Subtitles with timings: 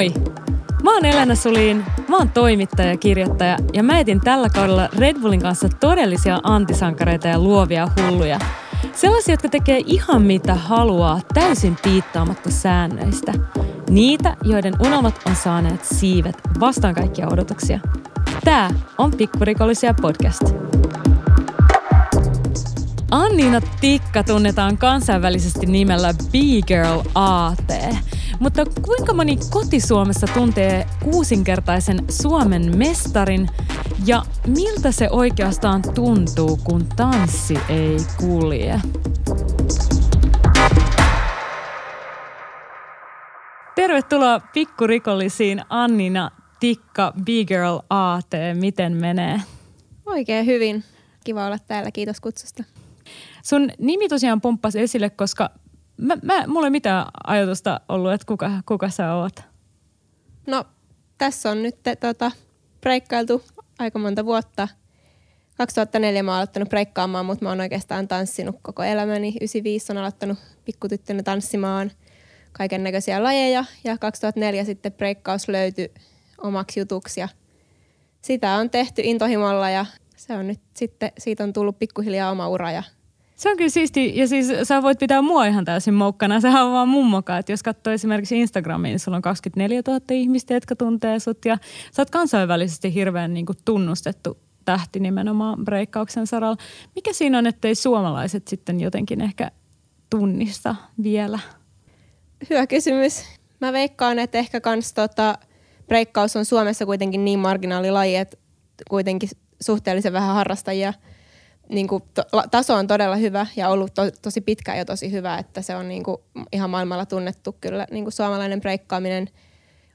[0.00, 0.12] Moi!
[0.82, 5.20] Mä oon Elena Sulin, mä oon toimittaja ja kirjoittaja ja mä etin tällä kaudella Red
[5.20, 8.38] Bullin kanssa todellisia antisankareita ja luovia hulluja.
[8.92, 13.32] Sellaisia, jotka tekee ihan mitä haluaa täysin piittaamatta säännöistä.
[13.90, 17.80] Niitä, joiden unelmat on saaneet siivet vastaan kaikkia odotuksia.
[18.44, 20.42] Tää on Pikkurikollisia podcast.
[23.10, 27.72] Anniina Tikka tunnetaan kansainvälisesti nimellä B-Girl AT.
[28.40, 33.48] Mutta kuinka moni kotisuomessa tuntee kuusinkertaisen Suomen mestarin
[34.06, 38.80] ja miltä se oikeastaan tuntuu, kun tanssi ei kulje?
[43.74, 48.30] Tervetuloa pikkurikollisiin Annina Tikka B-Girl AT.
[48.54, 49.40] Miten menee?
[50.06, 50.84] Oikein hyvin.
[51.24, 51.90] Kiva olla täällä.
[51.90, 52.64] Kiitos kutsusta.
[53.42, 55.50] Sun nimi tosiaan pomppasi esille, koska
[56.00, 59.40] mä, mä, mulla ei mitään ajatusta ollut, että kuka, kuka sä oot.
[60.46, 60.64] No,
[61.18, 62.30] tässä on nyt tota,
[62.80, 63.42] breikkailtu
[63.78, 64.68] aika monta vuotta.
[65.56, 69.28] 2004 mä oon aloittanut breikkaamaan, mutta mä oon oikeastaan tanssinut koko elämäni.
[69.28, 71.90] 95 on aloittanut pikkutyttönä tanssimaan
[72.52, 75.94] kaiken näköisiä lajeja ja 2004 sitten breikkaus löytyi
[76.38, 77.28] omaksi jutuksi ja
[78.22, 82.70] sitä on tehty intohimolla ja se on nyt sitten, siitä on tullut pikkuhiljaa oma ura
[82.70, 82.82] ja
[83.40, 86.72] se on kyllä siisti, ja siis sä voit pitää mua ihan täysin moukkana, sehän on
[86.72, 91.18] vaan mummoka, että jos katsoo esimerkiksi Instagramiin, niin sulla on 24 000 ihmistä, jotka tuntee
[91.18, 91.58] sut, ja
[91.92, 96.56] sä oot kansainvälisesti hirveän niin kuin tunnustettu tähti nimenomaan breikkauksen saralla.
[96.94, 99.50] Mikä siinä on, ettei suomalaiset sitten jotenkin ehkä
[100.10, 101.38] tunnista vielä?
[102.50, 103.24] Hyvä kysymys.
[103.60, 105.38] Mä veikkaan, että ehkä kans tota,
[105.86, 108.36] breikkaus on Suomessa kuitenkin niin marginaalilaji, että
[108.90, 109.28] kuitenkin
[109.60, 110.92] suhteellisen vähän harrastajia–
[111.70, 115.38] niin kuin, to, taso on todella hyvä ja ollut to, tosi pitkään jo tosi hyvä,
[115.38, 116.16] että se on niin kuin,
[116.52, 117.86] ihan maailmalla tunnettu kyllä.
[117.90, 119.28] Niin kuin suomalainen breikkaaminen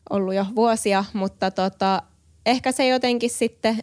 [0.10, 2.02] ollut jo vuosia, mutta tota,
[2.46, 3.80] ehkä se jotenkin sitten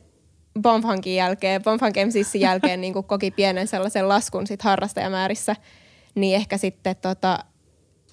[0.60, 5.56] Bonfankin jälkeen, Bonfunk MCsin jälkeen niin kuin koki pienen sellaisen laskun sit harrastajamäärissä,
[6.14, 7.38] niin ehkä sitten tota,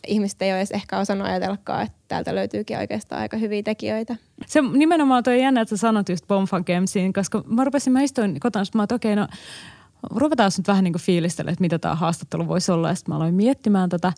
[0.07, 4.15] ihmiset ei ole edes ehkä osannut ajatellakaan, että täältä löytyykin oikeastaan aika hyviä tekijöitä.
[4.45, 8.39] Se nimenomaan toi jännä, että sä sanot just Bonfunk MCin, koska mä rupesin, mä istuin
[8.39, 9.27] kotona, että mä että okei, okay, no
[10.15, 12.89] ruvetaan nyt vähän niin kuin fiilistellä, että mitä tämä haastattelu voisi olla.
[12.89, 14.13] Ja sitten mä aloin miettimään tätä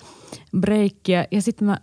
[0.59, 1.77] breikkiä ja sitten mä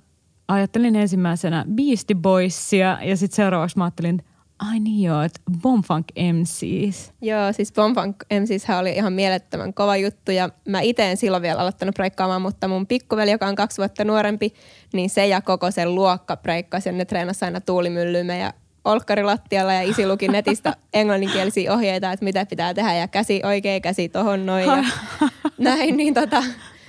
[0.49, 4.23] ajattelin ensimmäisenä Beastie Boysia ja sitten seuraavaksi mä ajattelin
[4.59, 7.13] Ai niin joo, että Bombfunk MCs.
[7.23, 11.61] Joo, siis Bombfunk MCs oli ihan mielettömän kova juttu ja mä itse en silloin vielä
[11.61, 14.55] aloittanut breikkaamaan, mutta mun pikkuveli, joka on kaksi vuotta nuorempi,
[14.93, 18.53] niin se ja koko sen luokka breikkasi ja ne treenasi aina tuulimyllymme ja
[18.85, 24.09] olkkarilattialla ja isi luki netistä englanninkielisiä ohjeita, että mitä pitää tehdä ja käsi oikein, käsi
[24.09, 24.85] tohon noin ja
[25.59, 26.45] näin, niin tota,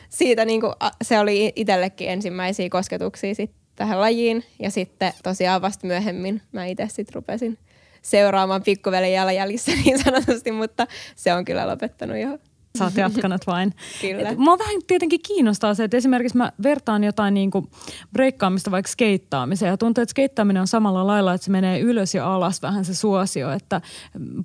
[0.10, 4.44] siitä niinku, se oli itsellekin ensimmäisiä kosketuksia sit tähän lajiin.
[4.60, 7.58] Ja sitten tosiaan vasta myöhemmin mä itse sitten rupesin
[8.02, 12.38] seuraamaan pikkuvelen jalanjäljissä niin sanotusti, mutta se on kyllä lopettanut jo.
[12.78, 13.74] Sä oot jatkanut vain.
[14.02, 14.34] Kyllä.
[14.38, 17.68] Mua vähän tietenkin kiinnostaa se, että esimerkiksi mä vertaan jotain niin kuin
[18.14, 22.34] breikkaamista vaikka skeittaamiseen ja tuntuu, että skeittaaminen on samalla lailla, että se menee ylös ja
[22.34, 23.82] alas vähän se suosio, että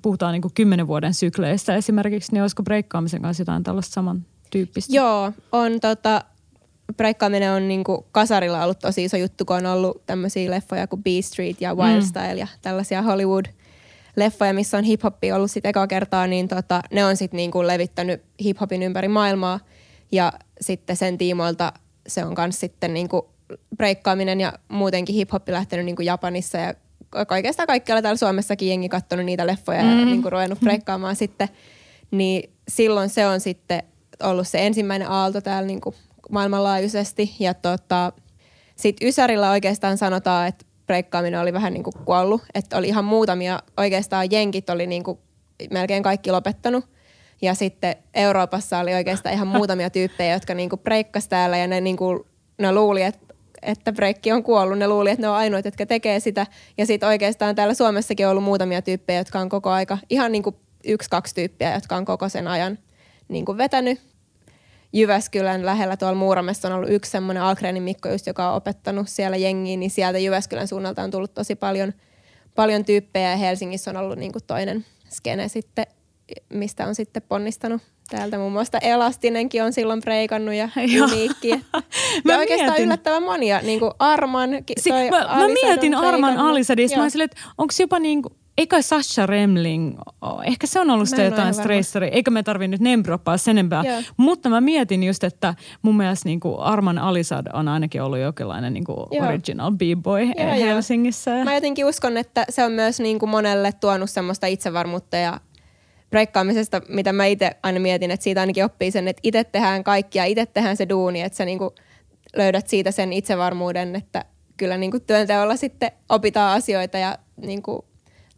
[0.01, 4.95] puhutaan niin kuin kymmenen vuoden sykleistä esimerkiksi, niin olisiko breikkaamisen kanssa jotain tällaista samantyyppistä?
[4.95, 6.21] Joo, on tota,
[6.97, 11.05] breikkaaminen on niinku kasarilla ollut tosi iso juttu, kun on ollut tämmöisiä leffoja kuin B
[11.21, 12.05] Street ja Wild mm.
[12.05, 17.17] Style ja tällaisia Hollywood-leffoja, missä on hiphoppi ollut sitten eka kertaa, niin tota, ne on
[17.17, 19.59] sitten niinku levittänyt hiphopin ympäri maailmaa
[20.11, 21.73] ja sitten sen tiimoilta
[22.07, 23.29] se on myös sitten niinku
[23.77, 26.73] breikkaaminen ja muutenkin hiphoppi lähtenyt niinku Japanissa ja
[27.31, 29.99] oikeastaan kaikkialla täällä Suomessakin jengi katsonut niitä leffoja mm.
[29.99, 31.49] ja niinku ruvennut breikkaamaan sitten,
[32.11, 33.83] niin silloin se on sitten
[34.23, 35.95] ollut se ensimmäinen aalto täällä niinku
[36.29, 37.35] maailmanlaajuisesti.
[37.39, 38.11] Ja tota,
[38.75, 42.41] sitten Ysärillä oikeastaan sanotaan, että breikkaaminen oli vähän niin kuin kuollut.
[42.53, 45.19] Että oli ihan muutamia, oikeastaan jenkit oli niin kuin
[45.71, 46.85] melkein kaikki lopettanut.
[47.41, 51.81] Ja sitten Euroopassa oli oikeastaan ihan muutamia tyyppejä, jotka niin kuin breikkasi täällä ja ne,
[51.81, 52.19] niin kuin,
[52.57, 53.25] ne luuli, että
[53.61, 54.77] että breikki on kuollut.
[54.77, 56.47] Ne luuli, että ne on ainoat, jotka tekee sitä.
[56.77, 60.43] Ja sitten oikeastaan täällä Suomessakin on ollut muutamia tyyppejä, jotka on koko aika, ihan niin
[60.43, 60.55] kuin
[60.85, 62.79] yksi, kaksi tyyppiä, jotka on koko sen ajan
[63.27, 64.14] niin kuin vetänyt.
[64.95, 69.37] Jyväskylän lähellä tuolla Muuramessa on ollut yksi semmoinen Algrenin Mikko just, joka on opettanut siellä
[69.37, 71.93] jengiin, niin sieltä Jyväskylän suunnalta on tullut tosi paljon,
[72.55, 75.85] paljon tyyppejä ja Helsingissä on ollut niin kuin toinen skene sitten,
[76.49, 80.69] mistä on sitten ponnistanut Täältä muun muassa Elastinenkin on silloin preikannut ja
[81.03, 81.49] uniikki.
[82.29, 82.85] ja oikeastaan mietin.
[82.85, 84.49] yllättävän monia, niin kuin Arman.
[84.79, 86.97] Si- mä, mä mietin Arman Alisadista.
[86.97, 89.97] Mä että onko jopa niin kuin, ei kai Sasha Remling,
[90.43, 93.83] ehkä se on ollut sitä jotain stressari, eikä me tarvitse nyt nembroppaa sen enempää.
[93.83, 94.03] Yeah.
[94.17, 98.73] Mutta mä mietin just, että mun mielestä niin kuin Arman Alisad on ainakin ollut jonkinlainen
[98.73, 98.97] niin kuin
[99.27, 101.31] original b-boy yeah, Helsingissä.
[101.31, 101.45] Yeah.
[101.45, 105.39] Mä jotenkin uskon, että se on myös niin kuin monelle tuonut semmoista itsevarmuutta ja
[106.09, 110.25] breikkaamisesta, mitä mä itse aina mietin, että siitä ainakin oppii sen, että itse tehdään kaikkia,
[110.25, 111.69] itse tehdään se duuni, että sä niin kuin
[112.35, 114.25] löydät siitä sen itsevarmuuden, että
[114.57, 117.81] kyllä niin kuin työnteolla sitten opitaan asioita ja niin kuin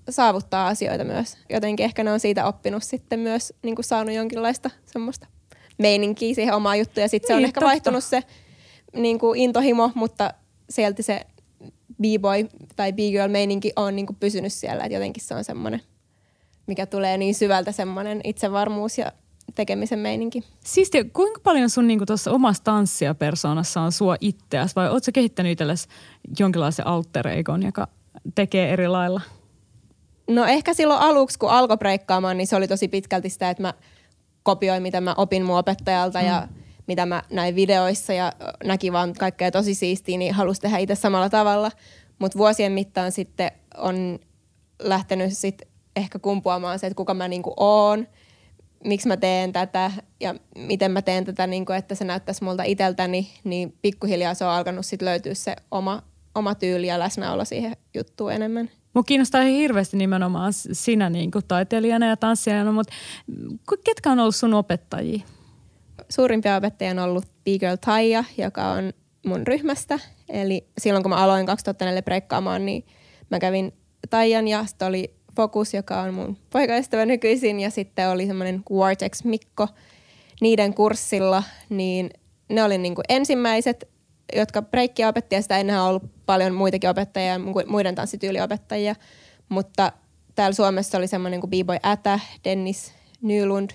[0.09, 1.37] saavuttaa asioita myös.
[1.49, 5.27] Jotenkin ehkä ne on siitä oppinut sitten myös niin kuin saanut jonkinlaista semmoista
[5.77, 7.01] meininkiä siihen omaan juttuun.
[7.01, 7.69] Ja sitten niin, se on niin, ehkä totta.
[7.69, 8.23] vaihtunut se
[8.93, 10.33] niin kuin intohimo, mutta
[10.69, 11.21] sieltä se
[12.01, 14.83] b-boy tai b-girl meininki on niin kuin pysynyt siellä.
[14.83, 15.81] Että jotenkin se on semmoinen,
[16.67, 19.11] mikä tulee niin syvältä semmoinen itsevarmuus ja
[19.55, 20.43] tekemisen meininki.
[20.65, 25.51] Siistiä, kuinka paljon sun niin tuossa omassa tanssia persoonassa on sua itseäsi vai ootko kehittänyt
[25.51, 25.87] itsellesi
[26.39, 27.87] jonkinlaisen alter egon, joka
[28.35, 29.21] tekee eri lailla?
[30.27, 33.73] No ehkä silloin aluksi, kun alkoi breikkaamaan, niin se oli tosi pitkälti sitä, että mä
[34.43, 36.25] kopioin, mitä mä opin mun opettajalta mm.
[36.25, 36.47] ja
[36.87, 38.33] mitä mä näin videoissa ja
[38.63, 41.71] näki vaan kaikkea tosi siistiä, niin halusi tehdä itse samalla tavalla.
[42.19, 44.19] Mutta vuosien mittaan sitten on
[44.79, 48.07] lähtenyt sitten ehkä kumpuamaan se, että kuka mä niinku oon,
[48.83, 53.27] miksi mä teen tätä ja miten mä teen tätä, niinku, että se näyttäisi multa iteltäni,
[53.43, 56.03] niin pikkuhiljaa se on alkanut sitten löytyä se oma,
[56.35, 58.69] oma tyyli ja läsnäolo siihen juttuun enemmän.
[58.97, 62.93] Mua kiinnostaa hirveästi nimenomaan sinä niin kuin taiteilijana ja tanssijana, mutta
[63.83, 65.19] ketkä on ollut sun opettajia?
[66.09, 67.25] Suurimpia opettajia on ollut
[67.59, 68.93] Girl Taija, joka on
[69.25, 69.99] mun ryhmästä.
[70.29, 72.85] Eli silloin kun mä aloin 2004 breikkaamaan, niin
[73.31, 73.73] mä kävin
[74.09, 79.23] Taijan ja sitten oli Focus, joka on mun poikaystävä nykyisin ja sitten oli semmoinen Vortex
[79.23, 79.67] Mikko
[80.41, 82.09] niiden kurssilla, niin
[82.49, 83.96] ne oli niin kuin ensimmäiset
[84.35, 88.95] jotka breikkiä opetti ja sitä ennen on ollut paljon muitakin opettajia, muiden tanssityyliopettajia,
[89.49, 89.91] mutta
[90.35, 93.69] täällä Suomessa oli semmoinen kuin B-boy Ätä, Dennis Nylund,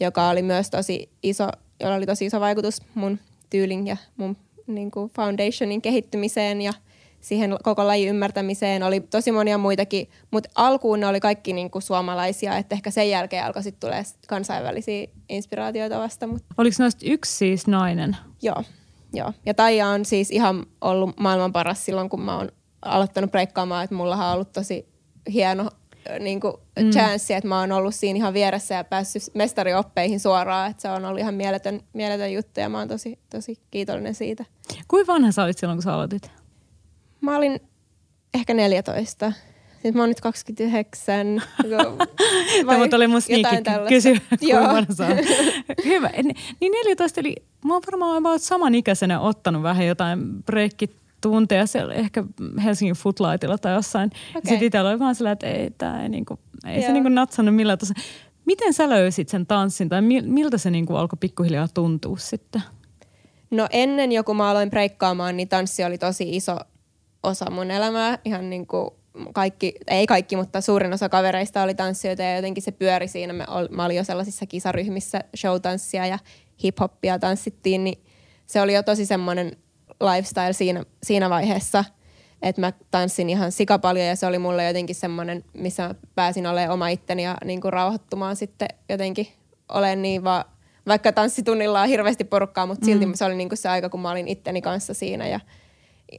[0.00, 1.48] joka oli myös tosi iso,
[1.80, 3.18] jolla oli tosi iso vaikutus mun
[3.50, 4.36] tyylin ja mun
[4.66, 6.72] niin kuin foundationin kehittymiseen ja
[7.20, 8.82] siihen koko lajin ymmärtämiseen.
[8.82, 13.10] Oli tosi monia muitakin, mutta alkuun ne oli kaikki niin kuin suomalaisia, että ehkä sen
[13.10, 16.26] jälkeen alkoi sitten tulee kansainvälisiä inspiraatioita vasta.
[16.26, 16.54] Mutta...
[16.58, 18.16] Oliko noista yksi siis nainen?
[18.42, 18.62] Joo.
[19.12, 22.48] Joo, ja Taija on siis ihan ollut maailman paras silloin, kun mä oon
[22.82, 24.88] aloittanut breikkaamaan, että mulla on ollut tosi
[25.32, 25.70] hieno
[26.20, 26.90] niin kuin mm.
[26.90, 31.04] chanssi, että mä oon ollut siinä ihan vieressä ja päässyt mestarioppeihin suoraan, että se on
[31.04, 34.44] ollut ihan mieletön, mieletön juttu ja mä oon tosi, tosi kiitollinen siitä.
[34.88, 36.30] Kuinka vanha sä olit silloin, kun sä aloitit?
[37.20, 37.60] Mä olin
[38.34, 39.32] ehkä 14.
[39.82, 41.42] Siis mä oon nyt 29.
[42.66, 43.56] Tämä oli mun sneaky
[43.88, 44.16] kysy,
[45.84, 46.10] Hyvä.
[46.60, 47.34] Niin 14, eli
[47.64, 52.24] mä oon varmaan about samanikäisenä ottanut vähän jotain breikkitunteja siellä ehkä
[52.64, 54.10] Helsingin Footlightilla tai jossain.
[54.30, 54.42] Okay.
[54.44, 57.78] Sitten itsellä oli vaan sillä, että ei, tää ei, niinku, ei se niinku natsannut millään
[57.78, 57.94] tuossa.
[58.44, 62.62] Miten sä löysit sen tanssin tai miltä se niinku alkoi pikkuhiljaa tuntua sitten?
[63.50, 66.56] No ennen joku mä aloin breikkaamaan, niin tanssi oli tosi iso
[67.22, 68.18] osa mun elämää.
[68.24, 68.90] Ihan niin kuin
[69.32, 73.32] kaikki, ei kaikki, mutta suurin osa kavereista oli tanssijoita ja jotenkin se pyöri siinä.
[73.32, 76.18] Mä, ol, mä olin jo sellaisissa kisaryhmissä, showtanssia ja
[76.64, 78.04] hiphoppia tanssittiin, niin
[78.46, 79.56] se oli jo tosi semmoinen
[80.00, 81.84] lifestyle siinä, siinä vaiheessa,
[82.42, 86.74] että mä tanssin ihan sikapaljon ja se oli mulle jotenkin semmoinen, missä mä pääsin olemaan
[86.74, 89.28] oma itteni ja niin kuin rauhoittumaan sitten jotenkin
[89.68, 90.44] olen niin vaan,
[90.86, 93.14] vaikka tanssitunnilla on hirveästi porukkaa, mutta silti mm.
[93.14, 95.40] se oli niin kuin se aika, kun mä olin itteni kanssa siinä ja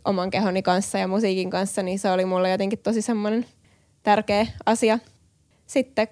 [0.05, 3.45] oman kehoni kanssa ja musiikin kanssa, niin se oli mulle jotenkin tosi semmoinen
[4.03, 4.99] tärkeä asia.
[5.67, 6.07] Sitten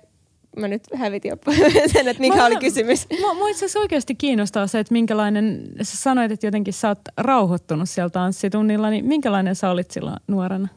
[0.58, 1.38] mä nyt hävitin jo
[1.94, 3.08] sen, että mikä mä, oli kysymys.
[3.20, 7.00] Mua, mua itse asiassa oikeasti kiinnostaa se, että minkälainen, sä sanoit, että jotenkin sä oot
[7.18, 10.68] rauhoittunut sieltä tanssitunnilla, niin minkälainen sä olit silloin nuorena?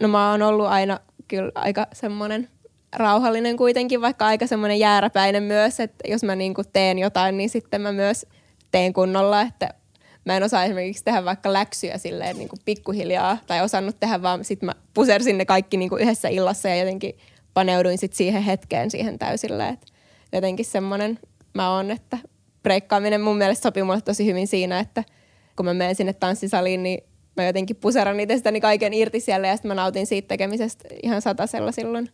[0.00, 2.48] No mä oon ollut aina kyllä aika semmoinen
[2.96, 7.80] rauhallinen kuitenkin, vaikka aika semmoinen jääräpäinen myös, että jos mä niinku teen jotain, niin sitten
[7.80, 8.26] mä myös
[8.70, 9.74] teen kunnolla, että
[10.26, 14.44] mä en osaa esimerkiksi tehdä vaikka läksyjä silleen niin kuin pikkuhiljaa tai osannut tehdä, vaan
[14.44, 17.18] sitten mä pusersin ne kaikki niin kuin yhdessä illassa ja jotenkin
[17.54, 19.68] paneuduin sitten siihen hetkeen siihen täysille.
[19.68, 19.86] Et
[20.32, 21.18] jotenkin semmoinen
[21.54, 22.18] mä oon, että
[22.62, 25.04] breikkaaminen mun mielestä sopii mulle tosi hyvin siinä, että
[25.56, 27.04] kun mä menen sinne tanssisaliin, niin
[27.36, 31.72] mä jotenkin puseran itsestäni kaiken irti siellä ja sitten mä nautin siitä tekemisestä ihan satasella
[31.72, 32.08] silloin.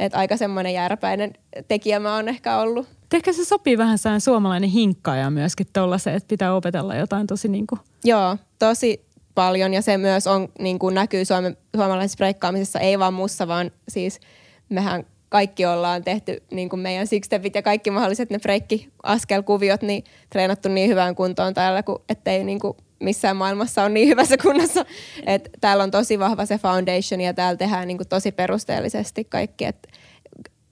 [0.00, 1.32] Että aika semmoinen jääräpäinen
[1.68, 2.88] tekijä mä oon ehkä ollut.
[3.14, 5.66] Ehkä se sopii vähän sään suomalainen hinkkaaja myöskin
[5.96, 7.80] se, että pitää opetella jotain tosi niin kuin...
[8.04, 9.04] Joo, tosi
[9.34, 13.70] paljon ja se myös on, niin kuin näkyy suome, suomalaisessa breikkaamisessa, ei vaan mussa, vaan
[13.88, 14.20] siis
[14.68, 20.68] mehän kaikki ollaan tehty niin kuin meidän sixstepit ja kaikki mahdolliset ne breikki-askelkuviot, niin treenattu
[20.68, 24.84] niin hyvään kuntoon täällä, kun ettei niin kuin missään maailmassa on niin hyvässä kunnossa.
[25.26, 29.64] Et täällä on tosi vahva se foundation ja täällä tehdään niinku tosi perusteellisesti kaikki.
[29.64, 29.88] Et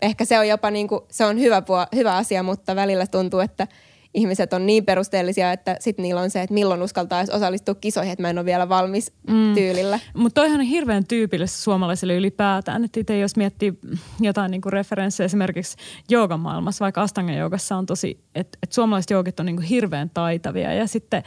[0.02, 1.62] ehkä se on jopa niinku, se on hyvä,
[1.94, 3.66] hyvä asia, mutta välillä tuntuu, että–
[4.14, 8.22] ihmiset on niin perusteellisia, että sitten niillä on se, että milloin uskaltaa osallistua kisoihin, että
[8.22, 9.54] mä en ole vielä valmis mm.
[9.54, 10.00] tyylillä.
[10.14, 13.78] Mutta toihan on hirveän tyypillistä suomalaisille ylipäätään, että itse jos miettii
[14.20, 15.76] jotain niinku referenssejä esimerkiksi
[16.08, 20.74] joogan maailmassa, vaikka Astanga joogassa on tosi, että et suomalaiset joogit on niinku hirveän taitavia
[20.74, 21.22] ja sitten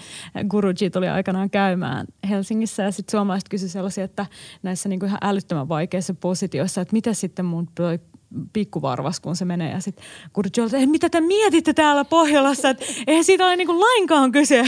[0.50, 4.25] Guruji tuli aikanaan käymään Helsingissä ja sitten suomalaiset kysyivät sellaisia, että
[4.63, 7.67] näissä niinku ihan älyttömän vaikeissa positioissa, että mitä sitten mun
[8.53, 9.71] pikkuvarvas, kun se menee.
[9.71, 14.31] Ja sitten Kurtjo että mitä te mietitte täällä Pohjolassa, että eihän siitä ole niinku lainkaan
[14.31, 14.63] kyse,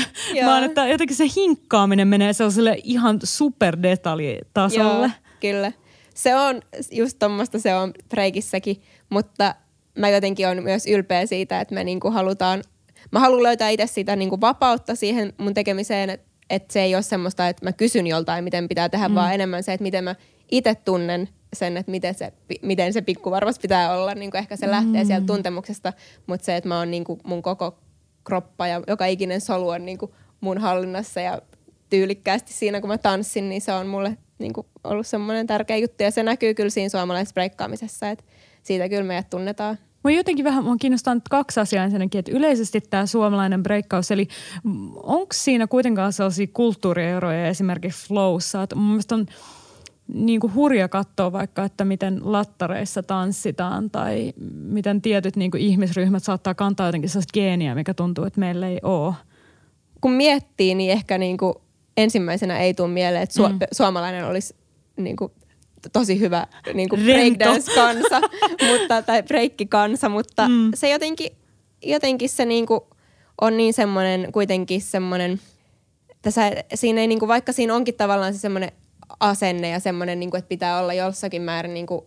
[0.46, 5.08] vaan että jotenkin se hinkkaaminen menee sellaiselle ihan superdetaljitasolle.
[5.08, 5.72] Joo, kyllä.
[6.14, 9.56] Se on just tuommoista se on breikissäkin, mutta
[9.98, 12.64] mä jotenkin on myös ylpeä siitä, että me niinku halutaan,
[13.12, 17.04] mä haluan löytää itse sitä niinku vapautta siihen mun tekemiseen, että et se ei ole
[17.04, 19.16] semmoista, että mä kysyn joltain, miten pitää tehdä, mm.
[19.16, 20.16] vaan enemmän se, että miten mä
[20.52, 24.16] itse tunnen sen, että miten se, miten se pikkuvarvas pitää olla.
[24.16, 25.08] Niin kuin ehkä se lähtee mm.
[25.08, 25.94] sieltä tuntemuksesta,
[26.28, 27.80] mutta se, että mä oon niin kuin mun koko
[28.24, 30.12] kroppa ja joka ikinen solu on niin kuin
[30.42, 31.42] mun hallinnassa ja
[31.90, 36.04] tyylikkäästi siinä, kun mä tanssin, niin se on mulle niin kuin ollut semmoinen tärkeä juttu.
[36.04, 38.26] Ja se näkyy kyllä siinä suomalaisessa breikkaamisessa, että
[38.64, 39.78] siitä kyllä meidät tunnetaan.
[40.04, 44.28] Mua jotenkin vähän mua kiinnostaa nyt kaksi asiaa ensinnäkin, että yleisesti tämä suomalainen breikkaus, eli
[44.96, 49.26] onko siinä kuitenkaan sellaisia kulttuurieroja esimerkiksi flowssa, että mun mielestä on–
[50.14, 56.24] niin kuin hurja katsoa vaikka, että miten lattareissa tanssitaan tai miten tietyt niin kuin ihmisryhmät
[56.24, 59.14] saattaa kantaa jotenkin sellaista geeniä, mikä tuntuu, että meillä ei ole.
[60.02, 61.54] Kun miettii, niin ehkä niin kuin
[61.98, 63.60] ensimmäisenä ei tule mieleen, että su- mm.
[63.72, 64.56] suomalainen olisi
[64.98, 65.32] niin kuin
[65.94, 68.22] tosi hyvä niin kuin breakdance-kansa
[68.72, 70.72] mutta, tai breikki-kansa, mutta mm.
[70.76, 71.32] se jotenkin,
[71.84, 72.82] jotenkin se niin kuin
[73.42, 75.40] on niin semmoinen kuitenkin semmoinen,
[76.22, 78.72] tässä, siinä ei niin kuin, vaikka siinä onkin tavallaan se semmoinen
[79.20, 82.02] asenne ja semmoinen, niin kuin, että pitää olla jossakin määrin niin kuin,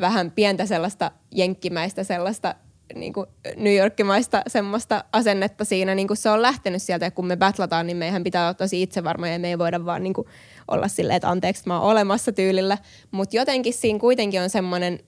[0.00, 2.54] vähän pientä sellaista jenkkimäistä sellaista
[2.94, 7.26] niin kuin New Yorkimaista semmoista asennetta siinä, niin kuin se on lähtenyt sieltä, ja kun
[7.26, 10.26] me battlataan, niin meihän pitää olla tosi itsevarmoja, ja me ei voida vaan niin kuin
[10.68, 12.78] olla silleen, että anteeksi, mä oon olemassa tyylillä,
[13.10, 15.00] mutta jotenkin siinä kuitenkin on semmoinen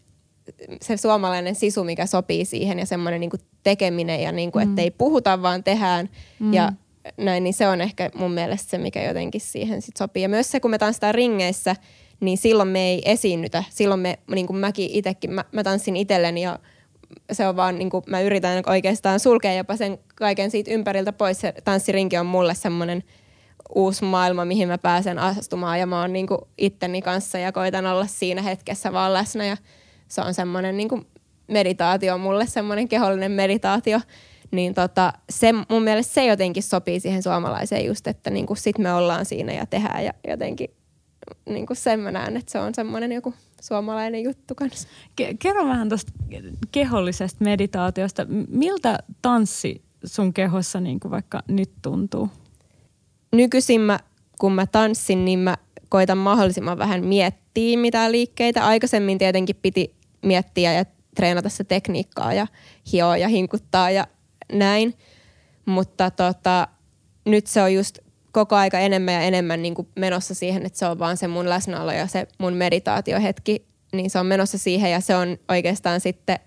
[0.82, 3.30] se suomalainen sisu, mikä sopii siihen, ja semmoinen niin
[3.62, 4.78] tekeminen, ja niin kuin, mm.
[4.78, 6.08] ei puhuta, vaan tehdään,
[6.38, 6.54] mm.
[6.54, 6.72] ja
[7.16, 10.22] näin, niin se on ehkä mun mielestä se, mikä jotenkin siihen sit sopii.
[10.22, 11.76] Ja myös se, kun me tanssitaan ringeissä,
[12.20, 13.64] niin silloin me ei esiinnytä.
[13.70, 16.58] Silloin me, niin kuin mäkin itsekin, mä, mä tanssin itselleni ja
[17.32, 21.40] se on vaan, niin kuin, mä yritän oikeastaan sulkea jopa sen kaiken siitä ympäriltä pois.
[21.40, 23.04] Se tanssirinki on mulle semmoinen
[23.74, 27.86] uusi maailma, mihin mä pääsen astumaan ja mä oon niin kuin itteni kanssa ja koitan
[27.86, 29.56] olla siinä hetkessä vaan läsnä ja
[30.08, 31.06] se on semmoinen niin kuin
[31.48, 34.00] meditaatio mulle, semmoinen kehollinen meditaatio
[34.50, 38.78] niin tota, se, mun mielestä se jotenkin sopii siihen suomalaiseen just, että niin kuin sit
[38.78, 40.68] me ollaan siinä ja tehdään ja jotenkin
[41.48, 44.88] niin kuin sen mä näen, että se on semmoinen joku suomalainen juttu kanssa.
[45.22, 46.12] Ke- kerro vähän tuosta
[46.72, 48.26] kehollisesta meditaatiosta.
[48.48, 52.28] Miltä tanssi sun kehossa niin kuin vaikka nyt tuntuu?
[53.32, 53.98] Nykyisin mä,
[54.38, 55.56] kun mä tanssin, niin mä
[55.88, 58.66] koitan mahdollisimman vähän miettiä mitä liikkeitä.
[58.66, 60.84] Aikaisemmin tietenkin piti miettiä ja
[61.16, 62.46] treenata se tekniikkaa ja
[62.92, 64.06] hioa ja hinkuttaa ja
[64.52, 64.94] näin.
[65.66, 66.68] Mutta tota,
[67.24, 67.98] nyt se on just
[68.32, 71.48] koko aika enemmän ja enemmän niin kuin menossa siihen, että se on vaan se mun
[71.48, 76.38] läsnäolo ja se mun meditaatiohetki, niin se on menossa siihen ja se on oikeastaan sitten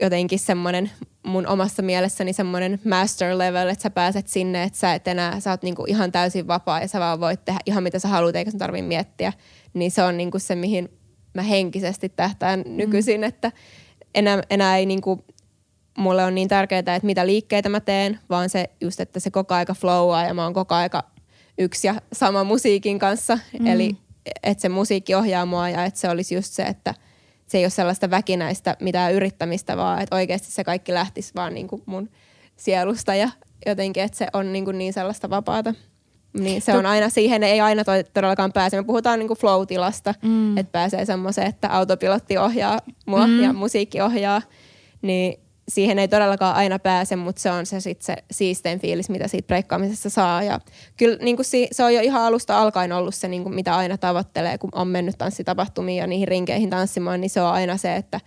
[0.00, 0.90] jotenkin semmoinen
[1.22, 5.50] mun omassa mielessäni semmoinen master level, että sä pääset sinne, että sä et enää, sä
[5.50, 8.50] oot niinku ihan täysin vapaa ja sä vaan voit tehdä ihan mitä sä haluat eikä
[8.50, 9.32] sun tarvitse miettiä.
[9.74, 10.88] Niin se on niinku se, mihin
[11.34, 13.24] mä henkisesti tähtään nykyisin, mm.
[13.24, 13.52] että
[14.14, 15.24] enää, enää ei niinku
[15.98, 19.54] mulle on niin tärkeää, että mitä liikkeitä mä teen, vaan se just, että se koko
[19.54, 21.04] aika flowaa ja mä oon koko aika
[21.58, 23.38] yksi ja sama musiikin kanssa.
[23.58, 23.66] Mm.
[23.66, 23.96] Eli
[24.42, 26.94] että se musiikki ohjaa mua ja että se olisi just se, että
[27.46, 31.68] se ei ole sellaista väkinäistä mitään yrittämistä, vaan että oikeasti se kaikki lähtisi vaan niin
[31.68, 32.10] kuin mun
[32.56, 33.28] sielusta ja
[33.66, 35.74] jotenkin, että se on niin, kuin niin sellaista vapaata.
[36.32, 37.82] Niin se on aina, siihen ei aina
[38.14, 38.76] todellakaan pääse.
[38.76, 40.58] Me puhutaan niin kuin flow-tilasta, mm.
[40.58, 43.42] että pääsee semmoiseen, että autopilotti ohjaa mua mm.
[43.42, 44.42] ja musiikki ohjaa.
[45.02, 49.28] Niin siihen ei todellakaan aina pääse, mutta se on se, sit se siistein fiilis, mitä
[49.28, 50.42] siitä breikkaamisesta saa.
[50.42, 50.60] Ja
[50.96, 53.76] kyllä niin kuin si, se on jo ihan alusta alkaen ollut se, niin kuin mitä
[53.76, 57.96] aina tavoittelee, kun on mennyt tanssitapahtumiin ja niihin rinkeihin tanssimaan, niin se on aina se,
[57.96, 58.20] että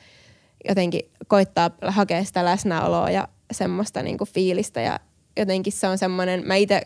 [0.70, 4.82] jotenkin koittaa hakea sitä läsnäoloa ja semmoista niin kuin fiilistä.
[4.82, 5.00] Ja
[5.38, 6.82] jotenkin se on semmoinen, mä itse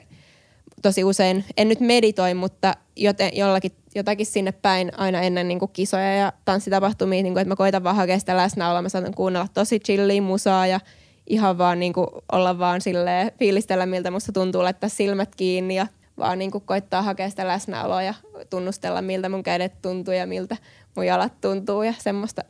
[0.82, 5.72] tosi usein, en nyt meditoi, mutta joten, jollakin, jotakin sinne päin aina ennen niin kuin
[5.74, 8.82] kisoja ja tanssitapahtumia, niin kuin, että mä koitan vaan hakea sitä läsnäoloa.
[8.82, 10.80] Mä saatan kuunnella tosi chilliä musaa ja
[11.28, 15.88] ihan vaan niin kuin olla vaan sille fiilistellä, miltä musta tuntuu laittaa silmät kiinni ja
[16.18, 18.14] vaan niin kuin koittaa hakea sitä läsnäoloa ja
[18.50, 20.58] tunnustella, miltä mun kädet tuntuu ja miltä
[20.96, 22.42] mun jalat tuntuu ja semmoista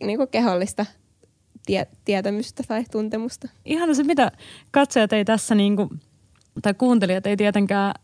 [0.00, 0.86] niin kuin kehollista
[1.66, 3.48] tie- tietämystä tai tuntemusta.
[3.64, 4.32] Ihan se, mitä
[4.70, 5.88] katsojat ei tässä niin kuin,
[6.62, 7.94] tai kuuntelijat ei tietenkään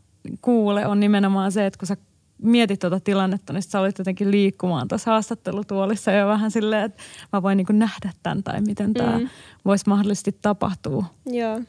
[0.40, 1.96] kuule, on nimenomaan se, että kun sä
[2.42, 7.42] mietit tuota tilannetta, niin sä olit jotenkin liikkumaan tuossa haastattelutuolissa ja vähän silleen, että mä
[7.42, 9.28] voin niin nähdä tämän tai miten tämä mm.
[9.64, 11.04] voisi mahdollisesti tapahtua.
[11.26, 11.60] Joo.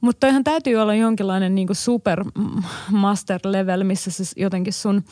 [0.00, 2.24] Mutta toihan täytyy olla jonkinlainen niinku super
[2.90, 5.02] master level, missä se jotenkin sun eh,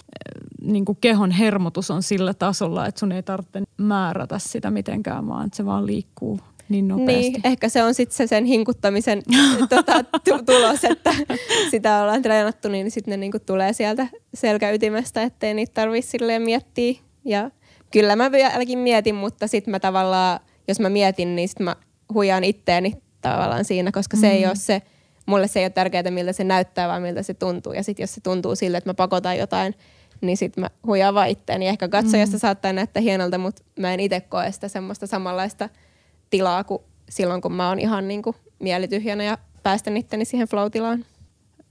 [0.62, 5.56] niinku kehon hermotus on sillä tasolla, että sun ei tarvitse määrätä sitä mitenkään, vaan että
[5.56, 7.30] se vaan liikkuu niin nopeasti.
[7.30, 9.22] Niin, ehkä se on sitten se sen hinkuttamisen
[9.68, 11.14] tota, t- tulos, että
[11.70, 16.94] sitä ollaan treenattu, niin sitten ne niinku tulee sieltä selkäytimestä, ettei niitä tarvitse silleen miettiä.
[17.24, 17.50] Ja
[17.90, 21.76] kyllä mä vieläkin mietin, mutta sitten mä tavallaan, jos mä mietin, niin sitten mä
[22.14, 24.20] huijaan itteeni tavallaan siinä, koska mm.
[24.20, 24.48] se ei mm.
[24.48, 24.82] ole se,
[25.26, 27.72] mulle se ei ole tärkeää, miltä se näyttää, vaan miltä se tuntuu.
[27.72, 29.74] Ja sitten jos se tuntuu sille, että mä pakotan jotain,
[30.20, 31.68] niin sitten mä huijaan vaan itteeni.
[31.68, 32.40] Ehkä katsojasta mm.
[32.40, 35.68] saattaa näyttää hienolta, mutta mä en itse koe sitä semmoista samanlaista
[36.30, 41.04] tilaa kuin silloin, kun mä oon ihan niin kuin mielityhjänä ja päästän itteni siihen flow-tilaan.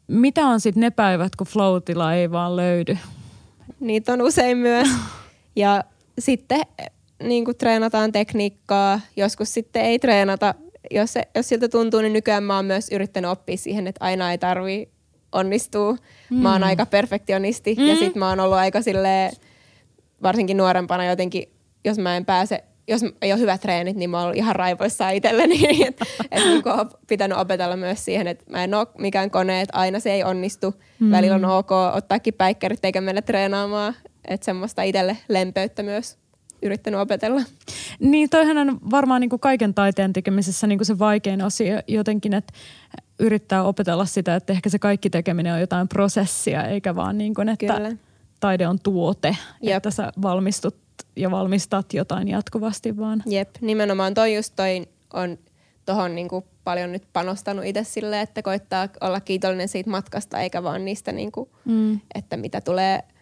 [0.07, 1.81] Mitä on sitten ne päivät, kun flow
[2.15, 2.97] ei vaan löydy?
[3.79, 4.87] Niitä on usein myös.
[5.55, 5.83] Ja
[6.19, 6.61] sitten
[7.23, 10.55] niin kuin treenataan tekniikkaa, joskus sitten ei treenata
[10.91, 14.31] jos, se, jos siltä tuntuu, niin nykyään mä oon myös yrittänyt oppia siihen, että aina
[14.31, 14.89] ei tarvi
[15.31, 15.91] onnistua.
[16.29, 16.37] Mm.
[16.37, 16.67] Mä oon mm.
[16.67, 17.87] aika perfektionisti mm.
[17.87, 19.33] ja sit mä oon ollut aika silleen,
[20.23, 21.43] varsinkin nuorempana jotenkin,
[21.85, 25.59] jos mä en pääse jos ei ole hyvät treenit, niin mä oon ihan raivoissaan itselleni.
[25.87, 29.77] että et niin on pitänyt opetella myös siihen, että mä en ole mikään kone, että
[29.77, 30.75] aina se ei onnistu.
[30.99, 31.11] Mm.
[31.11, 33.95] Välillä on ok ottaakin päikkärit eikä mennä treenaamaan.
[34.27, 36.17] Että semmoista itselle lempeyttä myös
[36.61, 37.41] yrittänyt opetella.
[37.99, 42.33] Niin, toihan on varmaan niin kuin kaiken taiteen tekemisessä niin kuin se vaikein asia jotenkin,
[42.33, 42.53] että
[43.19, 47.49] yrittää opetella sitä, että ehkä se kaikki tekeminen on jotain prosessia, eikä vaan niin kuin,
[47.49, 47.95] että Kyllä.
[48.39, 49.77] taide on tuote, Jep.
[49.77, 53.23] että sä valmistut ja valmistat jotain jatkuvasti vaan.
[53.25, 55.37] Jep, nimenomaan toi just toi on
[55.85, 56.27] tuohon niin
[56.63, 61.31] paljon nyt panostanut itse silleen, että koittaa olla kiitollinen siitä matkasta, eikä vaan niistä, niin
[61.31, 61.99] kuin, mm.
[62.15, 63.03] että mitä tulee–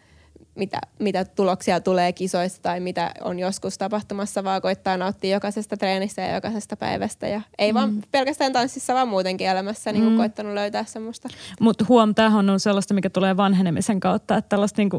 [0.56, 6.22] mitä, mitä tuloksia tulee kisoista tai mitä on joskus tapahtumassa, vaan koittaa nauttia jokaisesta treenistä
[6.22, 7.28] ja jokaisesta päivästä.
[7.28, 7.74] Ja ei mm.
[7.74, 10.16] vaan pelkästään tanssissa, vaan muutenkin elämässä niin mm.
[10.16, 11.28] koittanut löytää semmoista.
[11.60, 14.90] Mutta huom, tämähän on sellaista, mikä tulee vanhenemisen kautta, että tällaista niin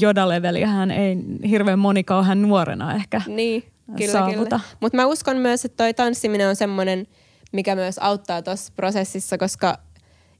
[0.00, 1.16] jodaleveliähän ei
[1.48, 3.64] hirveän moni kauhean nuorena ehkä niin,
[3.96, 4.60] kyllä, saavuta.
[4.80, 7.06] Mutta mä uskon myös, että toi tanssiminen on semmoinen,
[7.52, 9.78] mikä myös auttaa tuossa prosessissa, koska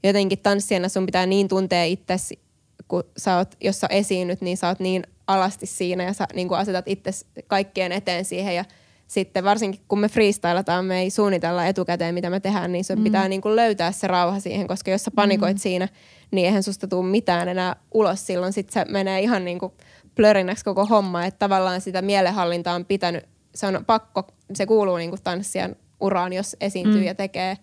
[0.03, 2.43] jotenkin tanssijana sun pitää niin tuntea itsesi
[2.87, 6.47] kun sä oot, jos sä esiinnyt, niin sä oot niin alasti siinä ja sä niin
[6.47, 7.11] kuin asetat itse
[7.47, 8.65] kaikkien eteen siihen ja
[9.07, 13.03] sitten varsinkin kun me freestylataan, me ei suunnitella etukäteen, mitä me tehdään, niin se mm.
[13.03, 15.59] pitää niin kuin löytää se rauha siihen, koska jos sä panikoit mm.
[15.59, 15.87] siinä,
[16.31, 18.53] niin eihän susta tule mitään enää ulos silloin.
[18.53, 19.73] Sitten se menee ihan niin kuin
[20.15, 25.09] plörinäksi koko homma, että tavallaan sitä mielenhallintaa on pitänyt, se on pakko, se kuuluu niin
[25.09, 27.07] kuin tanssijan uraan, jos esiintyy mm.
[27.07, 27.57] ja tekee,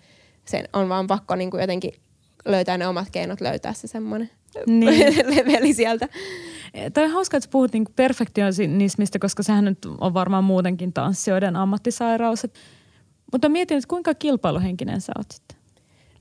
[0.45, 1.93] sen on vaan pakko niin kuin jotenkin
[2.45, 4.31] löytää ne omat keinot löytää se semmoinen
[4.67, 5.17] niin.
[5.37, 6.09] leveli sieltä.
[6.95, 12.47] Toi on hauska, että puhut niinku perfektionismista, koska sehän nyt on varmaan muutenkin tanssijoiden ammattisairaus.
[13.33, 15.61] Mutta mietin, että kuinka kilpailuhenkinen sä oot sitten?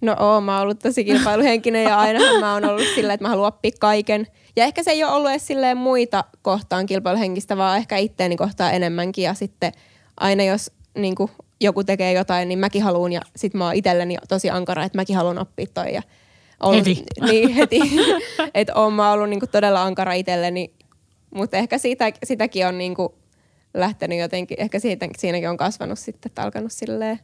[0.01, 3.29] No oo, mä oon ollut tosi kilpailuhenkinen ja aina mä oon ollut silleen, että mä
[3.29, 4.27] haluan oppia kaiken.
[4.55, 8.73] Ja ehkä se ei ole ollut edes silleen muita kohtaan kilpailuhenkistä, vaan ehkä itteeni kohtaan
[8.73, 9.23] enemmänkin.
[9.23, 9.71] Ja sitten
[10.17, 14.17] aina jos niin kuin, joku tekee jotain, niin mäkin haluan ja sit mä oon itselleni
[14.27, 15.93] tosi ankara, että mäkin haluan oppia toi.
[15.93, 16.01] Ja
[16.63, 17.03] ollut, heti.
[17.31, 17.79] Niin, heti.
[18.53, 20.73] että oon mä ollut niinku todella ankara itselleni,
[21.35, 23.15] mutta ehkä siitä, sitäkin on niinku
[23.73, 27.19] lähtenyt jotenkin, ehkä siitä, siinäkin on kasvanut sitten, että alkanut silleen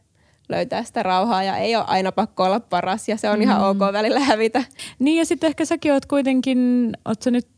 [0.48, 3.42] löytää sitä rauhaa ja ei ole aina pakko olla paras ja se on mm.
[3.42, 4.64] ihan ok välillä hävitä.
[4.98, 7.48] Niin ja sitten ehkä säkin oot kuitenkin, oot sä nyt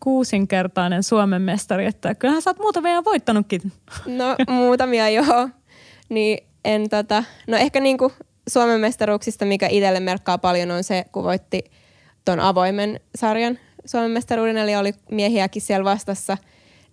[0.00, 3.72] kuusinkertainen Suomen mestari, että kyllähän sä oot muutamia voittanutkin.
[4.06, 5.48] No muutamia joo.
[6.08, 8.12] Niin en tota, no ehkä niinku
[8.48, 11.64] Suomen mestaruuksista, mikä itselle merkkaa paljon, on se, kun voitti
[12.24, 16.36] ton avoimen sarjan Suomen mestaruuden, eli oli miehiäkin siellä vastassa,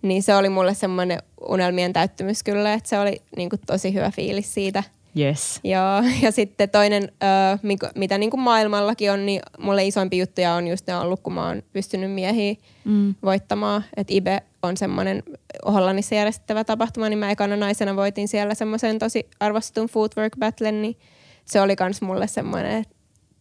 [0.02, 4.10] niin se oli mulle semmoinen unelmien täyttymys kyllä, että se oli niin kuin, tosi hyvä
[4.10, 4.82] fiilis siitä.
[5.18, 5.60] Yes.
[5.64, 7.58] Joo, ja sitten toinen, ö,
[7.94, 11.46] mitä niin kuin maailmallakin on, niin mulle isoimpi juttuja on just ne ollut, kun mä
[11.46, 13.14] oon pystynyt miehiä mm.
[13.22, 13.84] voittamaan.
[13.96, 15.22] Että IBE on semmoinen
[15.66, 20.96] Hollannissa järjestettävä tapahtuma, niin mä ekana naisena voitin siellä semmoisen tosi arvostetun footwork battlen, niin
[21.44, 22.94] se oli kans mulle semmoinen, että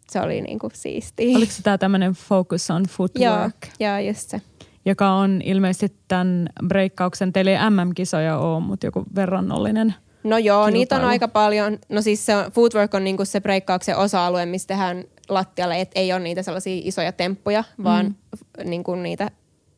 [0.10, 1.38] se oli niinku siistiä.
[1.38, 3.56] Oliko se tämä tämmöinen focus on footwork?
[3.80, 4.42] Joo, joo, just se.
[4.86, 10.74] Joka on ilmeisesti tämän breikkauksen, teillä ei MM-kisoja ole, mutta joku verrannollinen No joo, kilpailu?
[10.74, 11.80] niitä on aika paljon.
[11.90, 16.14] No siis se on, footwork on niinku se breikkauksen osa-alue, missä tehdään lattialle, et ei
[16.14, 18.70] ole niitä sellaisia isoja temppuja, vaan mm.
[18.70, 19.32] niinku niitä,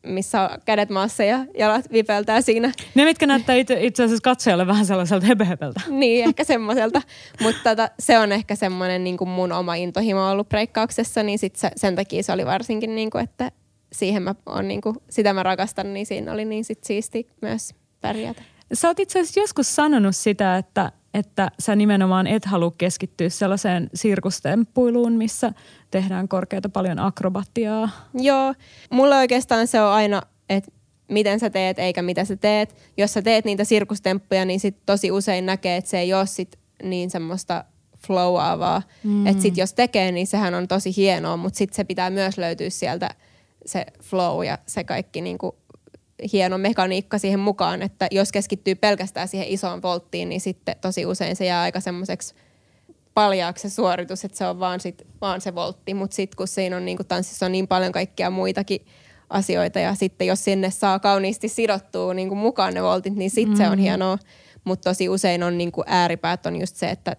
[0.04, 2.72] missä on kädet maassa ja jalat vipeltää siinä.
[2.94, 5.80] Ne, mitkä näyttää itse, itse asiassa katsojalle vähän sellaiselta hebehepeltä.
[5.88, 7.02] niin, ehkä semmoiselta.
[7.42, 11.70] Mutta tota, se on ehkä semmoinen niinku mun oma intohimo ollut breikkauksessa, niin sit se,
[11.76, 13.50] sen takia se oli varsinkin, niinku, että
[13.92, 18.42] siihen mä on, niinku, sitä mä rakastan, niin siinä oli niin sit siisti myös pärjätä.
[18.72, 23.90] Sä oot itse asiassa joskus sanonut sitä, että, että sä nimenomaan et halua keskittyä sellaiseen
[23.94, 25.52] sirkustemppuiluun, missä
[25.90, 27.88] tehdään korkeata paljon akrobatiaa.
[28.14, 28.54] Joo,
[28.90, 30.70] mulla oikeastaan se on aina, että
[31.08, 32.74] miten sä teet eikä mitä sä teet.
[32.96, 36.58] Jos sä teet niitä sirkustemppuja, niin sit tosi usein näkee, että se ei ole sit
[36.82, 37.64] niin semmoista
[38.06, 38.82] flowaavaa.
[39.04, 39.26] Mm.
[39.26, 42.70] Että sit jos tekee, niin sehän on tosi hienoa, mutta sit se pitää myös löytyä
[42.70, 43.10] sieltä
[43.66, 45.56] se flow ja se kaikki niinku
[46.32, 51.36] hieno mekaniikka siihen mukaan, että jos keskittyy pelkästään siihen isoon volttiin, niin sitten tosi usein
[51.36, 52.34] se jää aika semmoiseksi
[53.14, 56.76] paljaaksi se suoritus, että se on vaan, sit, vaan se voltti, mutta sitten kun siinä
[56.76, 58.86] on niin kuin tanssissa on niin paljon kaikkia muitakin
[59.30, 63.54] asioita ja sitten jos sinne saa kauniisti sidottua niin kuin mukaan ne voltit, niin sitten
[63.54, 63.56] mm.
[63.56, 63.82] se on mm.
[63.82, 64.18] hienoa,
[64.64, 67.16] mutta tosi usein on niin kuin ääripäät on just se, että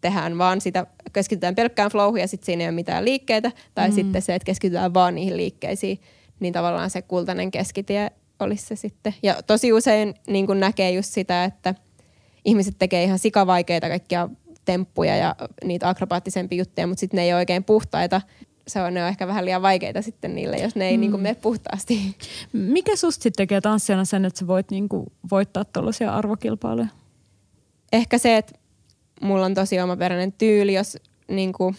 [0.00, 3.94] tehdään vaan sitä, keskitytään pelkkään flowhun ja sitten siinä ei ole mitään liikkeitä, tai mm.
[3.94, 6.00] sitten se, että keskitytään vaan niihin liikkeisiin,
[6.42, 9.14] niin tavallaan se kultainen keskitie olisi se sitten.
[9.22, 11.74] Ja tosi usein niin kuin näkee just sitä, että
[12.44, 14.28] ihmiset tekee ihan sikavaikeita kaikkia
[14.64, 18.20] temppuja ja niitä akrobaattisempia juttuja, mutta sitten ne ei ole oikein puhtaita.
[18.68, 21.00] Se on, ne on ehkä vähän liian vaikeita sitten niille, jos ne ei mm.
[21.00, 22.16] niin kuin mene puhtaasti.
[22.52, 26.88] Mikä susta sitten tekee tanssijana sen, että sä voit niin kuin voittaa tuollaisia arvokilpailuja?
[27.92, 28.58] Ehkä se, että
[29.22, 31.76] mulla on tosi omaperäinen tyyli, jos niin kuin,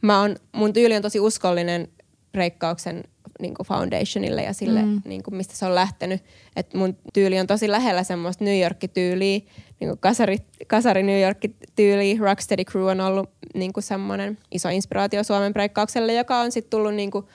[0.00, 1.88] mä on, mun tyyli on tosi uskollinen
[2.32, 3.04] breikkauksen
[3.40, 5.02] niin kuin foundationille ja sille, mm.
[5.04, 6.22] niin kuin mistä se on lähtenyt.
[6.56, 9.40] Et mun tyyli on tosi lähellä semmoista New York-tyyliä,
[9.80, 12.16] niin kuin kasari, kasari New York-tyyliä.
[12.20, 16.94] Rocksteady Crew on ollut niin kuin semmoinen iso inspiraatio Suomen breikkaukselle, joka on sitten tullut
[16.94, 17.26] niin kuin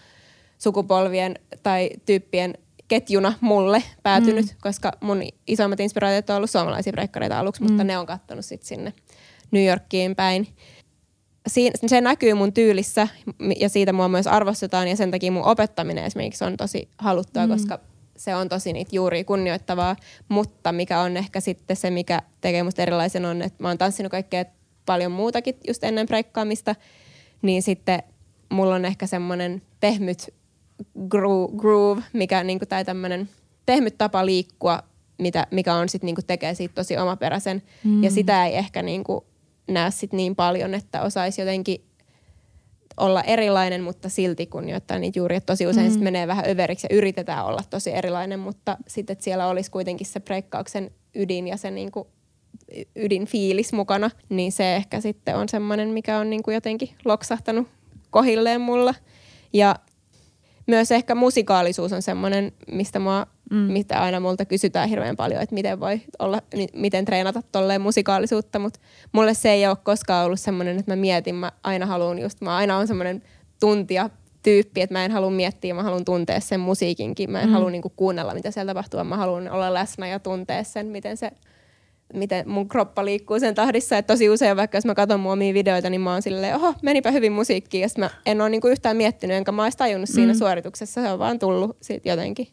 [0.57, 2.53] sukupolvien tai tyyppien
[2.87, 4.55] ketjuna mulle päätynyt, mm.
[4.61, 7.67] koska mun isommat inspiraatiot on ollut suomalaisia breikkareita aluksi, mm.
[7.67, 8.93] mutta ne on kattonut sitten sinne
[9.51, 10.47] New Yorkiin päin
[11.47, 13.07] siinä, se näkyy mun tyylissä
[13.59, 17.51] ja siitä mua myös arvostetaan ja sen takia mun opettaminen esimerkiksi on tosi haluttua, mm.
[17.51, 17.79] koska
[18.17, 19.95] se on tosi niitä juuri kunnioittavaa,
[20.29, 24.11] mutta mikä on ehkä sitten se, mikä tekee musta erilaisen on, että mä oon tanssinut
[24.11, 24.45] kaikkea
[24.85, 26.75] paljon muutakin just ennen breikkaamista,
[27.41, 28.03] niin sitten
[28.49, 30.33] mulla on ehkä semmoinen pehmyt
[31.57, 33.29] groove, mikä niinku, tai tämmöinen
[33.65, 34.83] pehmyt tapa liikkua,
[35.17, 37.63] mitä, mikä on sitten niinku tekee siitä tosi omaperäisen.
[37.83, 38.03] Mm.
[38.03, 39.25] Ja sitä ei ehkä niinku
[39.67, 41.85] näe sit niin paljon, että osaisi jotenkin
[42.97, 45.35] olla erilainen, mutta silti kunnioittaa niitä juuri.
[45.35, 45.93] Että tosi usein mm.
[45.93, 50.07] sit menee vähän överiksi ja yritetään olla tosi erilainen, mutta sitten että siellä olisi kuitenkin
[50.07, 52.07] se breikkauksen ydin ja se niinku
[52.95, 57.67] ydinfiilis mukana, niin se ehkä sitten on semmoinen, mikä on niinku jotenkin loksahtanut
[58.09, 58.95] kohilleen mulla.
[59.53, 59.75] Ja
[60.67, 63.57] myös ehkä musikaalisuus on semmoinen, mistä mua mm.
[63.57, 66.41] mitä aina multa kysytään hirveän paljon, että miten voi olla,
[66.73, 68.79] miten treenata tolleen musikaalisuutta, mutta
[69.11, 72.55] mulle se ei ole koskaan ollut semmoinen, että mä mietin, mä aina haluan just, mä
[72.55, 73.23] aina on semmoinen
[73.59, 74.09] tuntia
[74.43, 77.53] tyyppi, että mä en halua miettiä, mä haluan tuntea sen musiikinkin, mä en mm.
[77.53, 81.17] halua niinku kuunnella, mitä siellä tapahtuu, vaan mä haluan olla läsnä ja tuntea sen, miten
[81.17, 81.31] se
[82.13, 83.97] miten mun kroppa liikkuu sen tahdissa.
[83.97, 86.73] Että tosi usein vaikka jos mä katson mun omia videoita, niin mä oon silleen, oho,
[86.81, 87.81] menipä hyvin musiikkiin.
[87.81, 90.13] Ja mä en ole niinku yhtään miettinyt, enkä mä ois tajunnut mm.
[90.13, 91.01] siinä suorituksessa.
[91.01, 92.47] Se on vaan tullut sit jotenkin.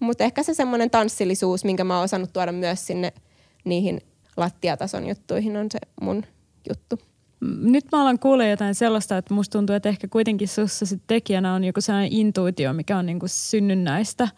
[0.00, 3.12] Mutta ehkä se semmoinen tanssillisuus, minkä mä oon osannut tuoda myös sinne
[3.64, 4.00] niihin
[4.36, 6.24] lattiatason juttuihin, on se mun
[6.68, 6.98] juttu.
[7.60, 11.54] Nyt mä alan kuulla jotain sellaista, että musta tuntuu, että ehkä kuitenkin sussa sit tekijänä
[11.54, 14.28] on joku sellainen intuitio, mikä on niinku synnynnäistä.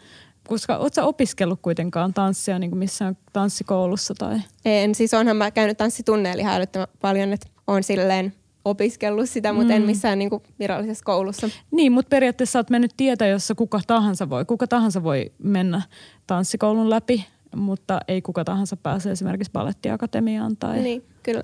[0.49, 4.15] Koska oot sä opiskellut kuitenkaan tanssia niin kuin missään tanssikoulussa?
[4.19, 4.39] Tai?
[4.65, 6.67] En, siis onhan mä käynyt tanssitunneilla ihan
[7.01, 8.33] paljon, että on silleen
[8.71, 9.77] opiskellut sitä, mutta mm.
[9.77, 11.49] en missään niin kuin virallisessa koulussa.
[11.71, 14.45] Niin, mutta periaatteessa olet mennyt tietä, jossa kuka tahansa voi.
[14.45, 15.83] Kuka tahansa voi mennä
[16.27, 20.57] tanssikoulun läpi, mutta ei kuka tahansa pääse esimerkiksi balettiakatemiaan.
[20.57, 21.43] Tai niin, kyllä.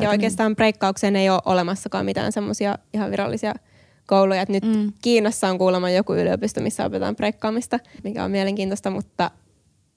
[0.00, 3.54] Ja oikeastaan breikkaukseen ei ole olemassakaan mitään semmoisia ihan virallisia
[4.06, 4.42] kouluja.
[4.42, 4.92] Et nyt mm.
[5.02, 9.30] Kiinassa on kuulemma joku yliopisto, missä opetetaan breikkaamista, mikä on mielenkiintoista, mutta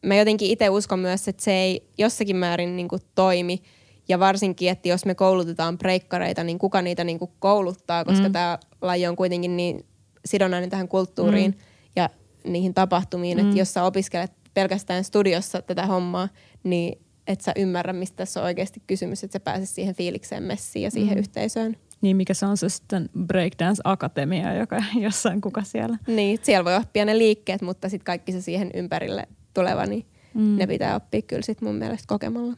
[0.06, 3.62] mä jotenkin itse uskon myös, että se ei jossakin määrin niin kuin toimi–
[4.10, 8.34] ja varsinkin, että jos me koulutetaan breikkareita, niin kuka niitä niin kuin kouluttaa, koska mm.
[8.34, 9.86] tämä laji on kuitenkin niin
[10.26, 11.58] sidonnainen tähän kulttuuriin mm.
[11.96, 12.10] ja
[12.43, 13.46] niihin tapahtumiin, mm.
[13.46, 16.30] että jos sä opiskelet pelkästään studiossa tätä hommaa,
[16.63, 20.84] niin et sä ymmärrä, mistä tässä on oikeasti kysymys, että sä pääset siihen fiilikseen messiin
[20.84, 21.20] ja siihen mm.
[21.20, 21.78] yhteisöön.
[22.02, 25.98] Niin, mikä se on se sitten Breakdance Akatemia, joka jossain kuka siellä.
[26.08, 30.58] Niin, siellä voi oppia ne liikkeet, mutta sitten kaikki se siihen ympärille tuleva, niin mm.
[30.58, 32.54] ne pitää oppia kyllä sitten mun mielestä kokemalla.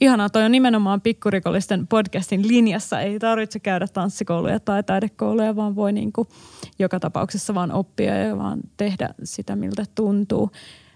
[0.00, 3.00] Ihanaa, toi on nimenomaan pikkurikollisten podcastin linjassa.
[3.00, 6.26] Ei tarvitse käydä tanssikouluja tai taidekouluja, vaan voi niinku
[6.78, 10.50] joka tapauksessa vaan oppia ja vaan tehdä sitä, miltä tuntuu.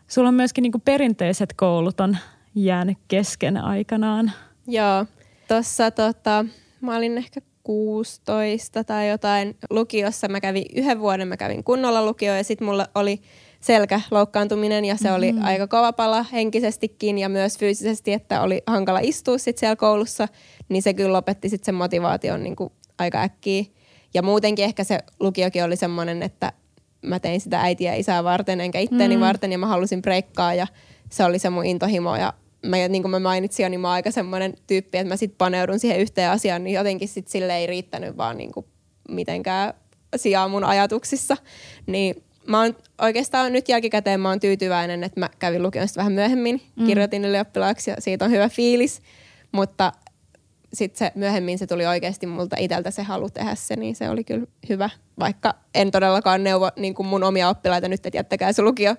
[0.08, 2.16] Sulla on myöskin niinku perinteiset koulut on
[2.54, 4.32] jäänyt kesken aikanaan.
[4.66, 5.06] Joo,
[5.48, 6.44] tuossa tota,
[6.80, 10.28] mä olin ehkä 16 tai jotain lukiossa.
[10.28, 13.20] Mä kävin yhden vuoden, mä kävin kunnolla lukio ja sitten mulla oli
[13.64, 15.46] selkäloukkaantuminen ja se oli mm-hmm.
[15.46, 20.28] aika kova pala henkisestikin ja myös fyysisesti, että oli hankala istua sit siellä koulussa,
[20.68, 23.64] niin se kyllä lopetti sitten sen motivaation niin kuin aika äkkiä.
[24.14, 26.52] Ja muutenkin ehkä se lukiokin oli semmoinen, että
[27.02, 29.20] mä tein sitä äitiä ja isää varten enkä itteeni mm.
[29.20, 30.66] varten ja mä halusin breikkaa ja
[31.10, 32.32] se oli se mun intohimo ja
[32.66, 35.38] mä, niin kuin mä mainitsin jo, niin mä oon aika semmoinen tyyppi, että mä sit
[35.38, 38.66] paneudun siihen yhteen asiaan, niin jotenkin sit sille ei riittänyt vaan niin kuin
[39.08, 39.74] mitenkään
[40.16, 41.36] sijaa mun ajatuksissa.
[41.86, 46.60] Niin mä oon oikeastaan nyt jälkikäteen mä oon tyytyväinen, että mä kävin lukiosta vähän myöhemmin,
[46.76, 46.86] mm.
[46.86, 49.02] kirjoitin ylioppilaaksi ja siitä on hyvä fiilis,
[49.52, 49.92] mutta
[50.74, 54.24] sitten se, myöhemmin se tuli oikeasti multa itseltä se halu tehdä se, niin se oli
[54.24, 54.90] kyllä hyvä.
[55.18, 58.96] Vaikka en todellakaan neuvo niin kuin mun omia oppilaita nyt, että jättäkää se lukio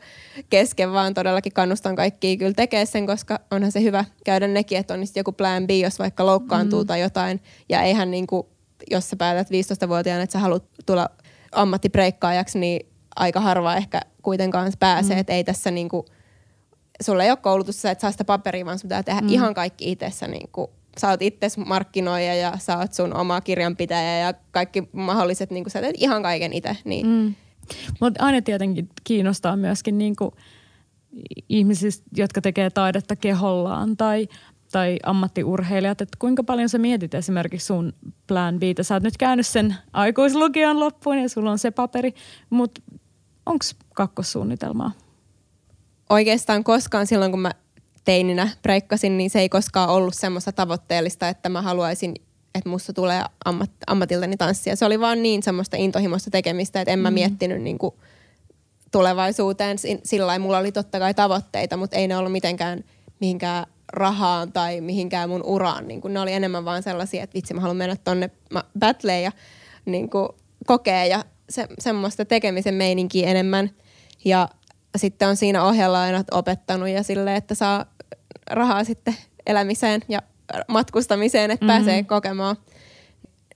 [0.50, 4.94] kesken, vaan todellakin kannustan kaikkia kyllä tekemään sen, koska onhan se hyvä käydä nekin, että
[4.94, 6.88] on joku plan B, jos vaikka loukkaantuu mm.
[6.88, 7.42] tai jotain.
[7.70, 8.48] Ja eihän niin kuin,
[8.92, 11.10] jos sä päätät 15-vuotiaana, että sä haluat tulla
[11.52, 15.20] ammattibreikkaajaksi, niin aika harva ehkä kuitenkaan pääsee, mm.
[15.20, 16.06] että ei tässä niin kuin,
[17.02, 19.30] sulla ei ole koulutusta, että saa sitä paperia, vaan sun pitää tehdä mm.
[19.30, 24.18] ihan kaikki itsessä niin kuin sä oot itse markkinoija ja sä oot sun oma kirjanpitäjä
[24.18, 26.78] ja kaikki mahdolliset, niin sä teet ihan kaiken itse.
[26.86, 27.08] Niin.
[27.08, 27.36] Mm.
[28.02, 30.32] Mutta aina tietenkin kiinnostaa myöskin niin kuin
[31.50, 34.28] ihmisistä, jotka tekee taidetta kehollaan tai,
[34.72, 37.94] tai ammattiurheilijat, että kuinka paljon sä mietit esimerkiksi sun
[38.28, 38.64] plan B.
[38.82, 42.14] Sä oot nyt käynyt sen aikuislukion loppuun ja sulla on se paperi,
[42.50, 42.82] mutta
[43.46, 44.92] onko kakkossuunnitelmaa?
[46.10, 47.52] Oikeastaan koskaan silloin, kun mä
[48.06, 52.16] teininä breikkasin, niin se ei koskaan ollut semmoista tavoitteellista, että mä haluaisin,
[52.56, 54.76] että musta tulee ammat, ammatiltani tanssia.
[54.76, 57.14] Se oli vaan niin semmoista intohimoista tekemistä, että en mä mm.
[57.14, 57.96] miettinyt niin kuin
[58.92, 59.78] tulevaisuuteen.
[60.04, 62.84] Sillä lailla mulla oli totta kai tavoitteita, mutta ei ne ollut mitenkään
[63.20, 65.88] mihinkään rahaan tai mihinkään mun uraan.
[65.88, 68.30] Niin kuin ne oli enemmän vaan sellaisia, että vitsi mä haluan mennä tonne
[68.80, 69.32] battleen ja
[69.86, 70.30] niin kuin
[70.66, 73.70] kokea ja se, semmoista tekemisen meininkiä enemmän.
[74.26, 74.50] Ja
[74.98, 77.86] sitten on siinä ohjella aina opettanut ja sille, että saa
[78.52, 80.20] rahaa sitten elämiseen ja
[80.68, 81.86] matkustamiseen, että mm-hmm.
[81.86, 82.56] pääsee kokemaan.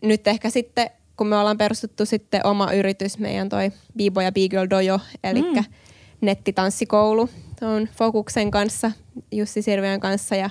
[0.04, 4.69] Nyt ehkä sitten, kun me ollaan perustettu sitten oma yritys, meidän toi B-Boy ja B-Girl
[4.69, 5.63] Dojo, eli mm.
[6.21, 7.30] nettitanssikoulu
[7.62, 8.91] on Fokuksen kanssa,
[9.32, 10.49] Jussi Sirviön kanssa ja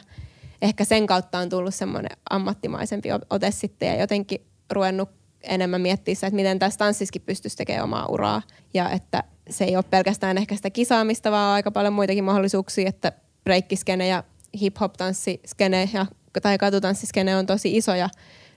[0.62, 6.27] ehkä sen kautta on tullut semmoinen ammattimaisempi ote sitten ja jotenkin ruvennut enemmän miettiä sitä,
[6.27, 8.42] että miten tässä tanssiskin pystyisi tekemään omaa uraa
[8.74, 13.12] ja että se ei ole pelkästään ehkä sitä kisaamista, vaan aika paljon muitakin mahdollisuuksia, että
[13.44, 14.24] breikkiskene ja
[14.61, 16.07] hip-hop-tanssiskene ja,
[16.42, 18.09] tai katutanssiskene on tosi isoja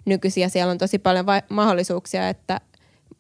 [0.06, 0.50] nykyisiä.
[0.50, 2.62] Siellä on tosi paljon va- mahdollisuuksia, että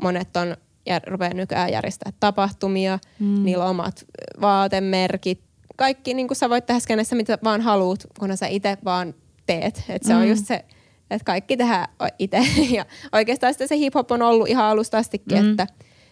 [0.02, 3.43] monet on ja rupeaa nykyään järjestää tapahtumia, mm.
[3.43, 4.06] niillä on omat
[4.41, 5.41] vaatemerkit.
[5.76, 9.13] Kaikki, niin kuin sä voit tehdä skenessä mitä vaan haluat, kunhan sä itse vaan
[9.45, 9.84] teet.
[9.89, 10.19] Et se mm.
[10.19, 10.65] on just se,
[11.12, 11.88] että kaikki tehdään
[12.19, 12.38] itse.
[12.78, 15.52] Ja oikeastaan se hip-hop on ollut ihan alusta astikin, mm.
[15.52, 15.67] että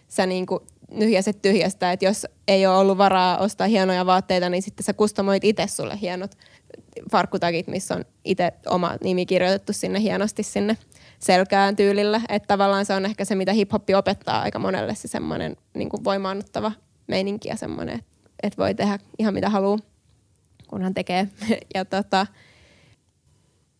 [0.08, 0.60] sä niin kuin
[0.90, 5.44] nyhjäset tyhjästä, että jos ei ole ollut varaa ostaa hienoja vaatteita, niin sitten sä kustomoit
[5.44, 6.30] itse sulle hienot
[7.12, 10.76] farkkutakit, missä on itse oma nimi kirjoitettu sinne hienosti sinne
[11.18, 12.20] selkään tyylillä.
[12.28, 16.72] Että tavallaan se on ehkä se, mitä hip-hoppi opettaa aika monelle se semmoinen niin voimaannuttava
[17.06, 18.00] meininki ja semmoinen,
[18.42, 19.78] että voi tehdä ihan mitä haluaa,
[20.68, 21.28] kunhan tekee.
[21.74, 22.26] ja tota,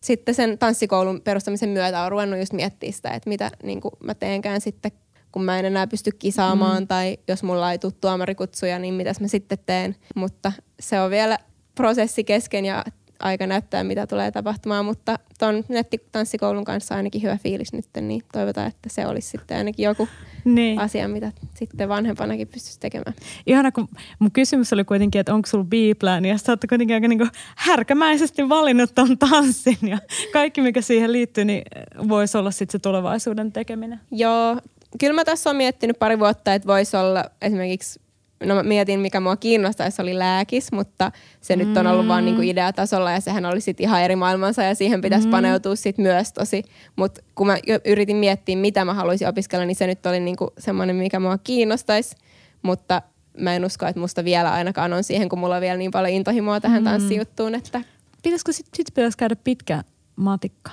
[0.03, 4.61] sitten sen tanssikoulun perustamisen myötä on ruvennut just miettiä sitä, että mitä niin mä teenkään
[4.61, 4.91] sitten
[5.31, 6.87] kun mä en enää pysty kisaamaan mm.
[6.87, 9.95] tai jos mulla ei tule tuomarikutsuja, niin mitäs mä sitten teen.
[10.15, 11.37] Mutta se on vielä
[11.75, 12.83] prosessi kesken ja
[13.21, 18.67] aika näyttää, mitä tulee tapahtumaan, mutta tuon nettitanssikoulun kanssa ainakin hyvä fiilis nyt, niin toivotaan,
[18.67, 20.07] että se olisi sitten ainakin joku
[20.45, 20.79] niin.
[20.79, 23.13] asia, mitä sitten vanhempanakin pystyisi tekemään.
[23.47, 23.87] Ihana, kun
[24.19, 28.49] mun kysymys oli kuitenkin, että onko sulla B-plan, ja sä oot kuitenkin aika niin härkämäisesti
[28.49, 29.97] valinnut ton tanssin, ja
[30.33, 31.63] kaikki, mikä siihen liittyy, niin
[32.09, 33.99] voisi olla sitten se tulevaisuuden tekeminen.
[34.11, 34.57] Joo,
[34.99, 37.99] kyllä mä tässä on miettinyt pari vuotta, että voisi olla esimerkiksi
[38.45, 41.67] no mä mietin, mikä mua kiinnostaisi, oli lääkis, mutta se mm.
[41.67, 45.01] nyt on ollut vaan niinku ideatasolla ja sehän oli sitten ihan eri maailmansa ja siihen
[45.01, 45.31] pitäisi mm.
[45.31, 46.63] paneutua sit myös tosi.
[46.95, 50.95] Mutta kun mä yritin miettiä, mitä mä haluaisin opiskella, niin se nyt oli niinku semmoinen,
[50.95, 52.15] mikä mua kiinnostaisi,
[52.61, 53.01] mutta
[53.37, 56.13] mä en usko, että musta vielä ainakaan on siihen, kun mulla on vielä niin paljon
[56.13, 56.89] intohimoa tähän mm.
[56.89, 57.81] tanssijuttuun, että...
[58.23, 59.83] Pitäisikö sitten sit pitäisi käydä pitkä
[60.15, 60.71] matikka?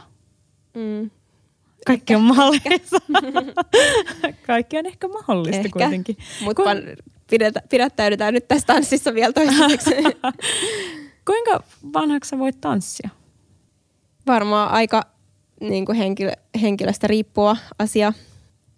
[0.74, 1.10] Mm.
[1.86, 2.98] Kaikki on mahdollista.
[4.46, 5.68] Kaikki on ehkä mahdollista ehkä.
[5.72, 6.16] kuitenkin.
[6.44, 6.72] Mutta Kun...
[7.70, 9.94] pidättäydytään nyt tässä tanssissa vielä toistaiseksi.
[11.26, 11.62] Kuinka
[11.92, 13.08] vanhaksi voit tanssia?
[14.28, 15.02] varmaan aika
[15.60, 18.12] niin kuin henkilö, henkilöstä riippua asia.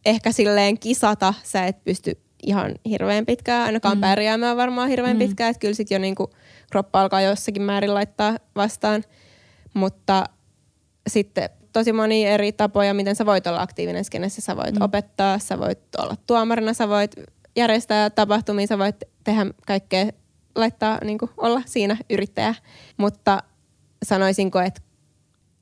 [0.06, 4.00] Ehkä silleen kisata sä et pysty ihan hirveän pitkään, ainakaan mm.
[4.00, 5.18] pärjäämään varmaan hirveän mm.
[5.18, 5.50] pitkään.
[5.50, 6.30] Että kyllä sit jo niin kuin
[6.70, 9.04] kroppa alkaa jossakin määrin laittaa vastaan.
[9.74, 10.24] Mutta
[11.06, 14.40] sitten tosi moni eri tapoja, miten sä voit olla aktiivinen skenessä.
[14.40, 14.82] Sä voit mm.
[14.82, 17.14] opettaa, sä voit olla tuomarina, sä voit
[17.60, 20.06] järjestää tapahtumia, sä voit tehdä kaikkea,
[20.54, 22.54] laittaa niin kuin, olla siinä yrittäjä.
[22.96, 23.42] Mutta
[24.02, 24.80] sanoisinko, että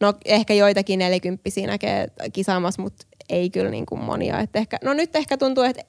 [0.01, 4.41] no ehkä joitakin nelikymppisiä näkee kisaamassa, mutta ei kyllä niin kuin monia.
[4.41, 5.83] Et ehkä, no nyt ehkä tuntuu, että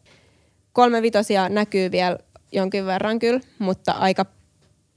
[0.73, 2.17] kolme vitosia näkyy vielä
[2.51, 4.25] jonkin verran kyllä, mutta aika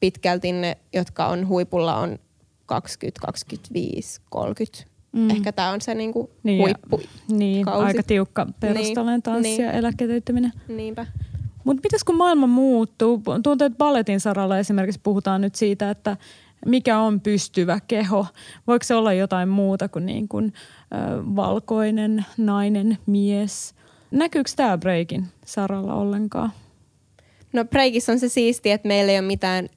[0.00, 2.18] pitkälti ne, jotka on huipulla, on
[2.66, 4.91] 20, 25, 30.
[5.12, 5.30] Mm.
[5.30, 7.00] Ehkä tämä on se niinku niin, huippu.
[7.28, 7.86] Niin, kausi.
[7.86, 10.52] aika tiukka perustalen tanssi niin, ja eläketyyttäminen.
[10.68, 11.06] Niinpä.
[11.64, 13.22] Mutta mitäs kun maailma muuttuu?
[13.24, 16.16] Tuntuu, että balletin saralla esimerkiksi puhutaan nyt siitä, että
[16.66, 18.26] mikä on pystyvä keho.
[18.66, 20.52] Voiko se olla jotain muuta kuin, niin kuin
[20.94, 21.00] äh,
[21.36, 23.74] valkoinen nainen, mies?
[24.10, 26.52] Näkyykö tämä Breikin saralla ollenkaan?
[27.52, 29.68] No Breikissa on se siisti, että meillä ei ole mitään,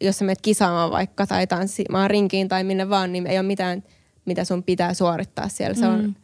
[0.00, 3.82] jos sä menet kisaamaan vaikka tai tanssimaan rinkiin tai minne vaan, niin ei ole mitään,
[4.24, 5.74] mitä sun pitää suorittaa siellä.
[5.74, 5.94] Se mm.
[5.94, 6.16] on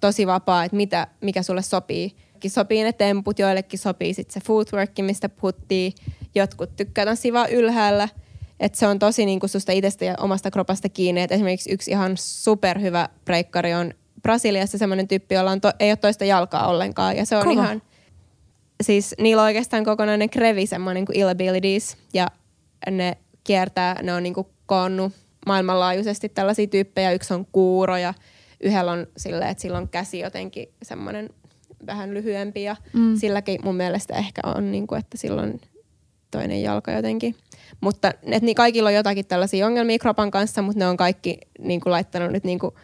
[0.00, 2.16] tosi vapaa, että mitä, mikä sulle sopii.
[2.46, 5.92] Sopii ne temput, joillekin sopii sitten se footwork, mistä puhuttiin.
[6.34, 8.08] Jotkut tykkää tanssia vaan ylhäällä–
[8.60, 11.20] että se on tosi niin kuin susta itsestä ja omasta kropasta kiinni.
[11.20, 15.96] Et esimerkiksi yksi ihan superhyvä breikkari on Brasiliassa semmoinen tyyppi, jolla on to, ei ole
[15.96, 17.16] toista jalkaa ollenkaan.
[17.16, 17.52] Ja se on Kova.
[17.52, 17.82] ihan,
[18.82, 21.96] siis niillä on oikeastaan kokonainen krevi semmoinen kuin Illabilities.
[22.14, 22.26] Ja
[22.90, 25.12] ne kiertää, ne on niin kuin koonnut
[25.46, 27.12] maailmanlaajuisesti tällaisia tyyppejä.
[27.12, 28.14] Yksi on kuuro ja
[28.60, 31.30] yhdellä on silleen, että sillä on käsi jotenkin semmoinen
[31.86, 32.62] vähän lyhyempi.
[32.62, 33.16] Ja mm.
[33.16, 35.60] silläkin mun mielestä ehkä on, niin kuin, että silloin
[36.30, 37.36] toinen jalka jotenkin.
[37.80, 41.80] Mutta et, niin kaikilla on jotakin tällaisia ongelmia kropan kanssa, mutta ne on kaikki niin
[41.80, 42.74] kuin, laittanut nyt niin kuin,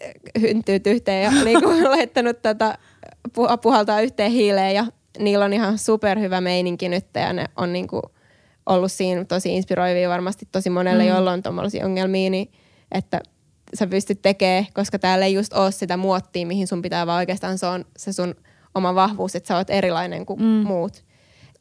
[0.00, 2.78] eh, hyntyyt yhteen ja niin kuin, laittanut tätä
[3.62, 4.86] puhaltaa yhteen hiileen ja
[5.18, 8.02] niillä on ihan superhyvä meininki nyt ja ne on niin kuin,
[8.66, 11.08] ollut siinä tosi inspiroivia varmasti tosi monelle, mm.
[11.08, 12.50] jolla on tuommoisia ongelmia, niin
[12.92, 13.20] että
[13.74, 17.58] sä pystyt tekemään, koska täällä ei just ole sitä muottia, mihin sun pitää, vaan oikeastaan
[17.58, 18.34] se on se sun
[18.74, 20.46] oma vahvuus, että sä oot erilainen kuin mm.
[20.46, 21.06] muut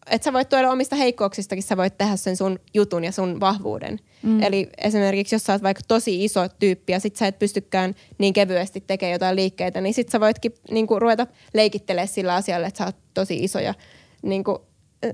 [0.09, 3.99] että sä voit tuoda omista heikkouksistakin, sä voit tehdä sen sun jutun ja sun vahvuuden.
[4.23, 4.43] Mm.
[4.43, 8.33] Eli esimerkiksi jos sä oot vaikka tosi iso tyyppi ja sit sä et pystykään niin
[8.33, 12.85] kevyesti tekemään jotain liikkeitä, niin sit sä voitkin niinku ruveta leikittelemään sillä asialla, että sä
[12.85, 13.73] oot tosi iso ja
[14.21, 14.61] niinku,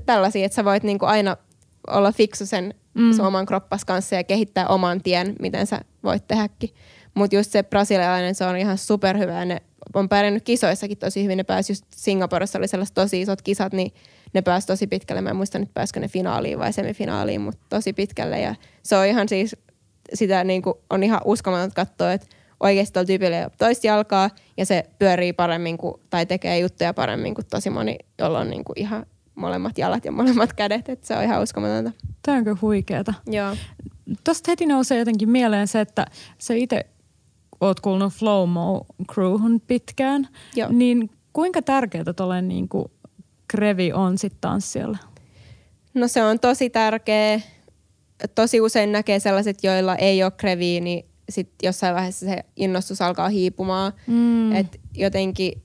[0.06, 1.38] tällaisia, että sä voit niinku aina
[1.88, 3.12] olla fiksu sen mm.
[3.12, 6.70] sun oman kroppas kanssa ja kehittää oman tien, miten sä voit tehdäkin.
[7.14, 9.62] Mutta just se brasilialainen, se on ihan superhyvä ja ne
[9.94, 11.38] on pärjännyt kisoissakin tosi hyvin.
[11.38, 13.94] Ne pääsi just Singaporessa oli sellaiset tosi isot kisat, niin
[14.34, 15.22] ne pääsi tosi pitkälle.
[15.22, 18.40] Mä en muista nyt pääskö ne finaaliin vai semifinaaliin, mutta tosi pitkälle.
[18.40, 19.56] Ja se on ihan siis,
[20.14, 22.28] sitä niin kuin, on ihan uskomaton katsoa, että
[22.60, 26.94] oikeasti tuolla tyypillä ei ole toista jalkaa ja se pyörii paremmin kuin, tai tekee juttuja
[26.94, 31.08] paremmin kuin tosi moni, jolla on niin kuin ihan molemmat jalat ja molemmat kädet, että
[31.08, 31.92] se on ihan uskomatonta.
[32.22, 33.14] Tämä on kyllä huikeeta.
[33.28, 33.56] Joo.
[34.24, 36.06] Tuosta heti nousee jotenkin mieleen se, että
[36.38, 36.86] se itse
[37.62, 40.70] oot kuullut Flow Mo Crewhun pitkään, Joo.
[40.72, 42.86] niin kuinka tärkeää tuollainen niin kuin
[43.48, 44.98] krevi on sitten tanssijalle?
[45.94, 47.42] No se on tosi tärkeä.
[48.36, 53.30] Tosi usein näkee sellaiset, joilla ei ole kreviä, niin sit jossain vaiheessa se innostus alkaa
[53.30, 53.94] hiipumaan.
[54.08, 54.56] Mm.
[54.56, 55.62] Et jotenkin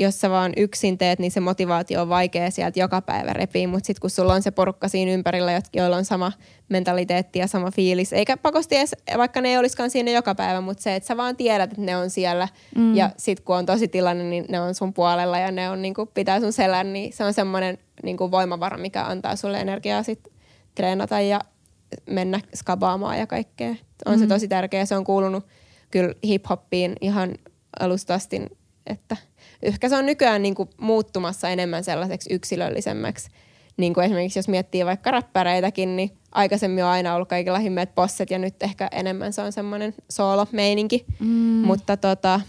[0.00, 3.86] jos sä vaan yksin teet, niin se motivaatio on vaikea sieltä joka päivä repiä, mutta
[3.86, 6.32] sitten kun sulla on se porukka siinä ympärillä, joilla on sama
[6.68, 10.82] mentaliteetti ja sama fiilis, eikä pakosti edes, vaikka ne ei olisikaan siinä joka päivä, mutta
[10.82, 12.94] se, että sä vaan tiedät, että ne on siellä mm.
[12.94, 15.94] ja sitten kun on tosi tilanne, niin ne on sun puolella ja ne on, niin
[15.94, 20.02] kuin, pitää sun selän, niin se on semmoinen niin kuin voimavara, mikä antaa sulle energiaa
[20.02, 20.32] sitten
[20.74, 21.40] treenata ja
[22.10, 23.74] mennä skabaamaan ja kaikkea.
[24.06, 24.18] On mm.
[24.18, 25.46] se tosi tärkeä, se on kuulunut
[25.90, 27.34] kyllä hip-hoppiin ihan
[27.80, 28.42] alusta asti,
[28.86, 29.16] että–
[29.62, 33.30] ehkä se on nykyään niin kuin muuttumassa enemmän sellaiseksi yksilöllisemmäksi.
[33.76, 38.30] Niin kuin esimerkiksi jos miettii vaikka räppäreitäkin, niin aikaisemmin on aina ollut kaikilla himmeet posset
[38.30, 41.04] ja nyt ehkä enemmän se on semmoinen solo-meininki.
[41.18, 41.26] Mm.
[41.66, 42.40] Mutta tota,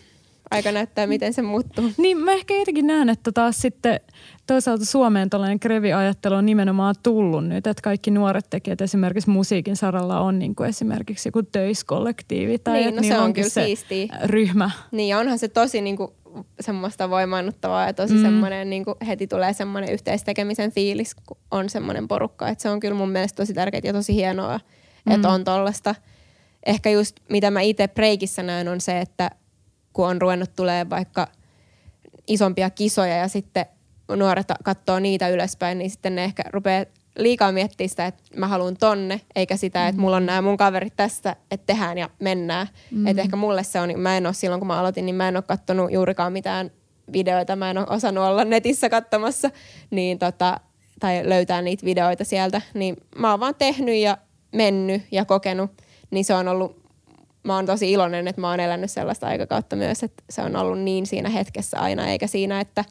[0.52, 1.92] aika näyttää, miten se muuttuu.
[1.98, 4.00] Niin mä ehkä jotenkin näen, että taas sitten
[4.48, 10.20] toisaalta Suomeen tällainen krevi-ajattelu on nimenomaan tullut nyt, että kaikki nuoret tekijät esimerkiksi musiikin saralla
[10.20, 14.18] on niin kuin esimerkiksi joku töiskollektiivi tai niin, no se on kyllä se siistiä.
[14.24, 14.72] ryhmä.
[14.92, 16.12] Niin ja onhan se tosi niin kuin
[16.60, 18.22] semmoista voimaannuttavaa ja tosi mm.
[18.22, 22.48] semmoinen, niin kuin heti tulee semmoinen yhteistekemisen fiilis, kun on semmoinen porukka.
[22.48, 24.60] Että se on kyllä mun mielestä tosi tärkeää ja tosi hienoa,
[25.06, 25.12] mm.
[25.12, 25.96] että on tollasta.
[26.66, 29.32] Ehkä just mitä mä itse Breikissä näen on se, että
[29.94, 31.28] kun on ruvennut tulee vaikka
[32.28, 33.66] isompia kisoja ja sitten
[34.16, 36.86] nuoret katsoo niitä ylöspäin, niin sitten ne ehkä rupeaa
[37.18, 40.96] liikaa miettiä sitä, että mä haluan tonne, eikä sitä, että mulla on nämä mun kaverit
[40.96, 42.68] tässä, että tehdään ja mennään.
[42.92, 43.08] Mm.
[43.08, 45.38] Että ehkä mulle se on, mä en ole silloin kun mä aloitin, niin mä en
[45.38, 46.72] ole kattonut juurikaan mitään
[47.14, 49.50] videoita, mä en ole osannut olla netissä katsomassa,
[49.90, 50.60] niin tota,
[51.00, 54.18] tai löytää niitä videoita sieltä, niin mä oon vaan tehnyt ja
[54.52, 55.72] mennyt ja kokenut,
[56.12, 56.81] niin se on ollut,
[57.44, 60.80] mä oon tosi iloinen, että mä oon elänyt sellaista aikakautta myös, että se on ollut
[60.80, 62.86] niin siinä hetkessä aina, eikä siinä, että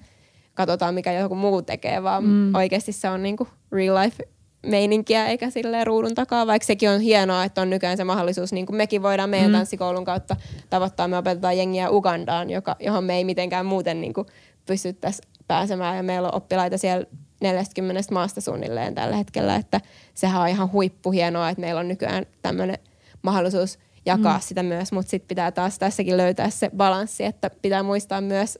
[0.54, 2.54] katsotaan mikä joku muu tekee, vaan mm.
[2.54, 4.24] oikeasti se on niinku real life
[4.66, 8.66] meininkiä eikä silleen ruudun takaa, vaikka sekin on hienoa, että on nykyään se mahdollisuus, niin
[8.66, 9.56] kuin mekin voidaan meidän mm.
[9.56, 10.36] tanssikoulun kautta
[10.70, 14.26] tavoittaa, me opetetaan jengiä Ugandaan, joka, johon me ei mitenkään muuten niin kuin
[14.66, 17.06] pystyttäisi pääsemään ja meillä on oppilaita siellä
[17.40, 19.80] 40 maasta suunnilleen tällä hetkellä, että
[20.14, 22.78] sehän on ihan huippuhienoa, että meillä on nykyään tämmöinen
[23.22, 24.42] mahdollisuus jakaa mm.
[24.42, 28.58] sitä myös, mutta sitten pitää taas tässäkin löytää se balanssi, että pitää muistaa myös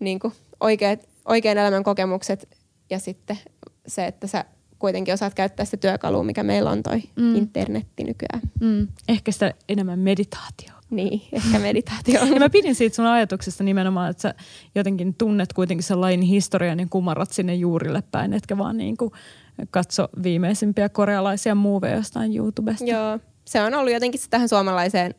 [0.00, 2.48] niin kuin oikeat, oikean elämän kokemukset
[2.90, 3.38] ja sitten
[3.86, 4.44] se, että sä
[4.78, 7.36] kuitenkin osaat käyttää sitä työkalua, mikä meillä on toi mm.
[7.36, 8.40] internetti nykyään.
[8.60, 8.88] Mm.
[9.08, 10.72] Ehkä sitä enemmän meditaatio.
[10.90, 12.20] Niin, ehkä meditaatio.
[12.34, 14.34] ja mä pidin siitä sun ajatuksesta nimenomaan, että sä
[14.74, 19.12] jotenkin tunnet kuitenkin sen lain historian ja kumarrat sinne juurille päin, etkä vaan niin kuin
[19.70, 22.84] katso viimeisimpiä korealaisia muuveja jostain YouTubesta.
[22.84, 25.14] Joo, se on ollut jotenkin tähän suomalaiseen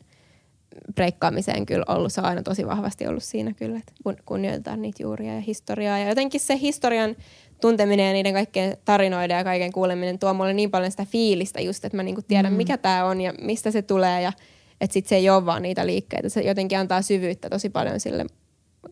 [0.94, 2.12] breikkaamiseen kyllä ollut.
[2.12, 3.92] Se on aina tosi vahvasti ollut siinä kyllä, että
[4.26, 5.98] kunnioitetaan niitä juuria ja historiaa.
[5.98, 7.16] Ja jotenkin se historian
[7.60, 11.84] tunteminen ja niiden kaikkien tarinoiden ja kaiken kuuleminen tuo mulle niin paljon sitä fiilistä just,
[11.84, 12.56] että mä niinku tiedän, mm.
[12.56, 14.32] mikä tämä on ja mistä se tulee ja
[14.80, 16.28] että sitten se ei ole vaan niitä liikkeitä.
[16.28, 18.26] Se jotenkin antaa syvyyttä tosi paljon sille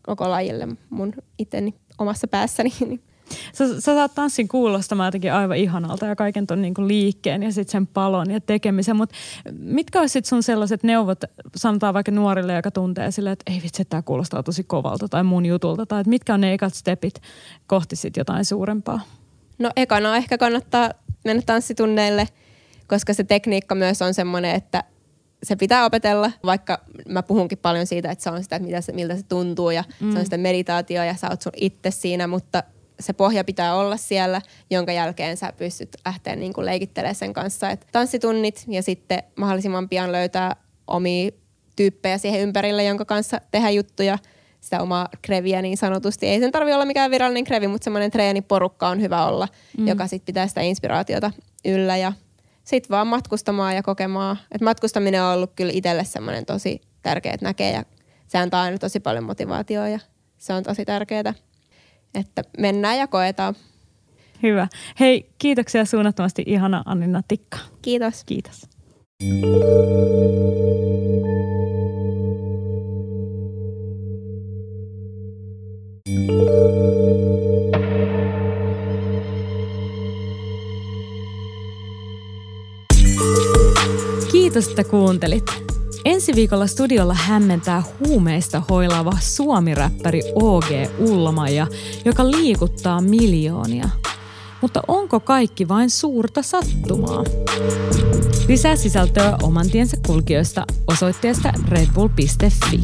[0.03, 2.73] koko lajille mun itteni omassa päässäni.
[3.53, 7.73] Sä, sä saat tanssin kuulostamaan jotenkin aivan ihanalta ja kaiken ton niinku liikkeen ja sitten
[7.73, 9.15] sen palon ja tekemisen, mutta
[9.59, 11.25] mitkä olisi sun sellaiset neuvot,
[11.57, 15.47] sanotaan vaikka nuorille, joka tuntee sille, että ei vitsi, tämä kuulostaa tosi kovalta tai mun
[15.47, 17.15] jutulta, tai että mitkä on ne ekat stepit
[17.67, 19.01] kohti sit jotain suurempaa?
[19.59, 20.91] No ekana ehkä kannattaa
[21.25, 22.29] mennä tanssitunneille,
[22.87, 24.85] koska se tekniikka myös on semmoinen, että
[25.43, 28.93] se pitää opetella, vaikka mä puhunkin paljon siitä, että se on sitä, että mitä se,
[28.93, 30.13] miltä se tuntuu ja mm.
[30.13, 30.25] se on mm.
[30.25, 32.63] sitä meditaatio ja sä oot sun itse siinä, mutta
[33.03, 34.41] se pohja pitää olla siellä,
[34.71, 37.71] jonka jälkeen sä pystyt lähteä niin kuin leikittelemään sen kanssa.
[37.71, 41.31] Et tanssitunnit ja sitten mahdollisimman pian löytää omia
[41.77, 44.19] tyyppejä siihen ympärille, jonka kanssa tehdä juttuja,
[44.61, 46.27] sitä omaa kreviä niin sanotusti.
[46.27, 49.49] Ei sen tarvi olla mikään virallinen krevi, mutta semmoinen treeniporukka on hyvä olla,
[49.79, 49.89] mm.
[49.89, 51.31] joka sitten pitää sitä inspiraatiota
[51.65, 52.13] yllä ja
[52.65, 54.39] sitten vaan matkustamaan ja kokemaan.
[54.53, 57.85] Et matkustaminen on ollut kyllä itselle semmoinen tosi tärkeä, että näkee ja
[58.27, 59.99] se antaa aina tosi paljon motivaatiota ja
[60.39, 61.35] se on tosi tärkeää
[62.15, 63.55] että mennään ja koetaan.
[64.43, 64.69] Hyvä.
[65.01, 67.59] Hei, kiitoksia suunnattomasti ihana Annina Tikka.
[67.83, 68.25] Kiitos.
[68.25, 68.69] Kiitos.
[84.33, 85.72] Kiitos, että kuuntelit.
[86.05, 90.65] Ensi viikolla studiolla hämmentää huumeista hoilaava suomiräppäri OG
[90.99, 91.67] Ullamaja,
[92.05, 93.89] joka liikuttaa miljoonia.
[94.61, 97.25] Mutta onko kaikki vain suurta sattumaa?
[98.49, 102.81] Lisää sisältöä oman tiensä kulkijoista osoitteesta redbull.fi.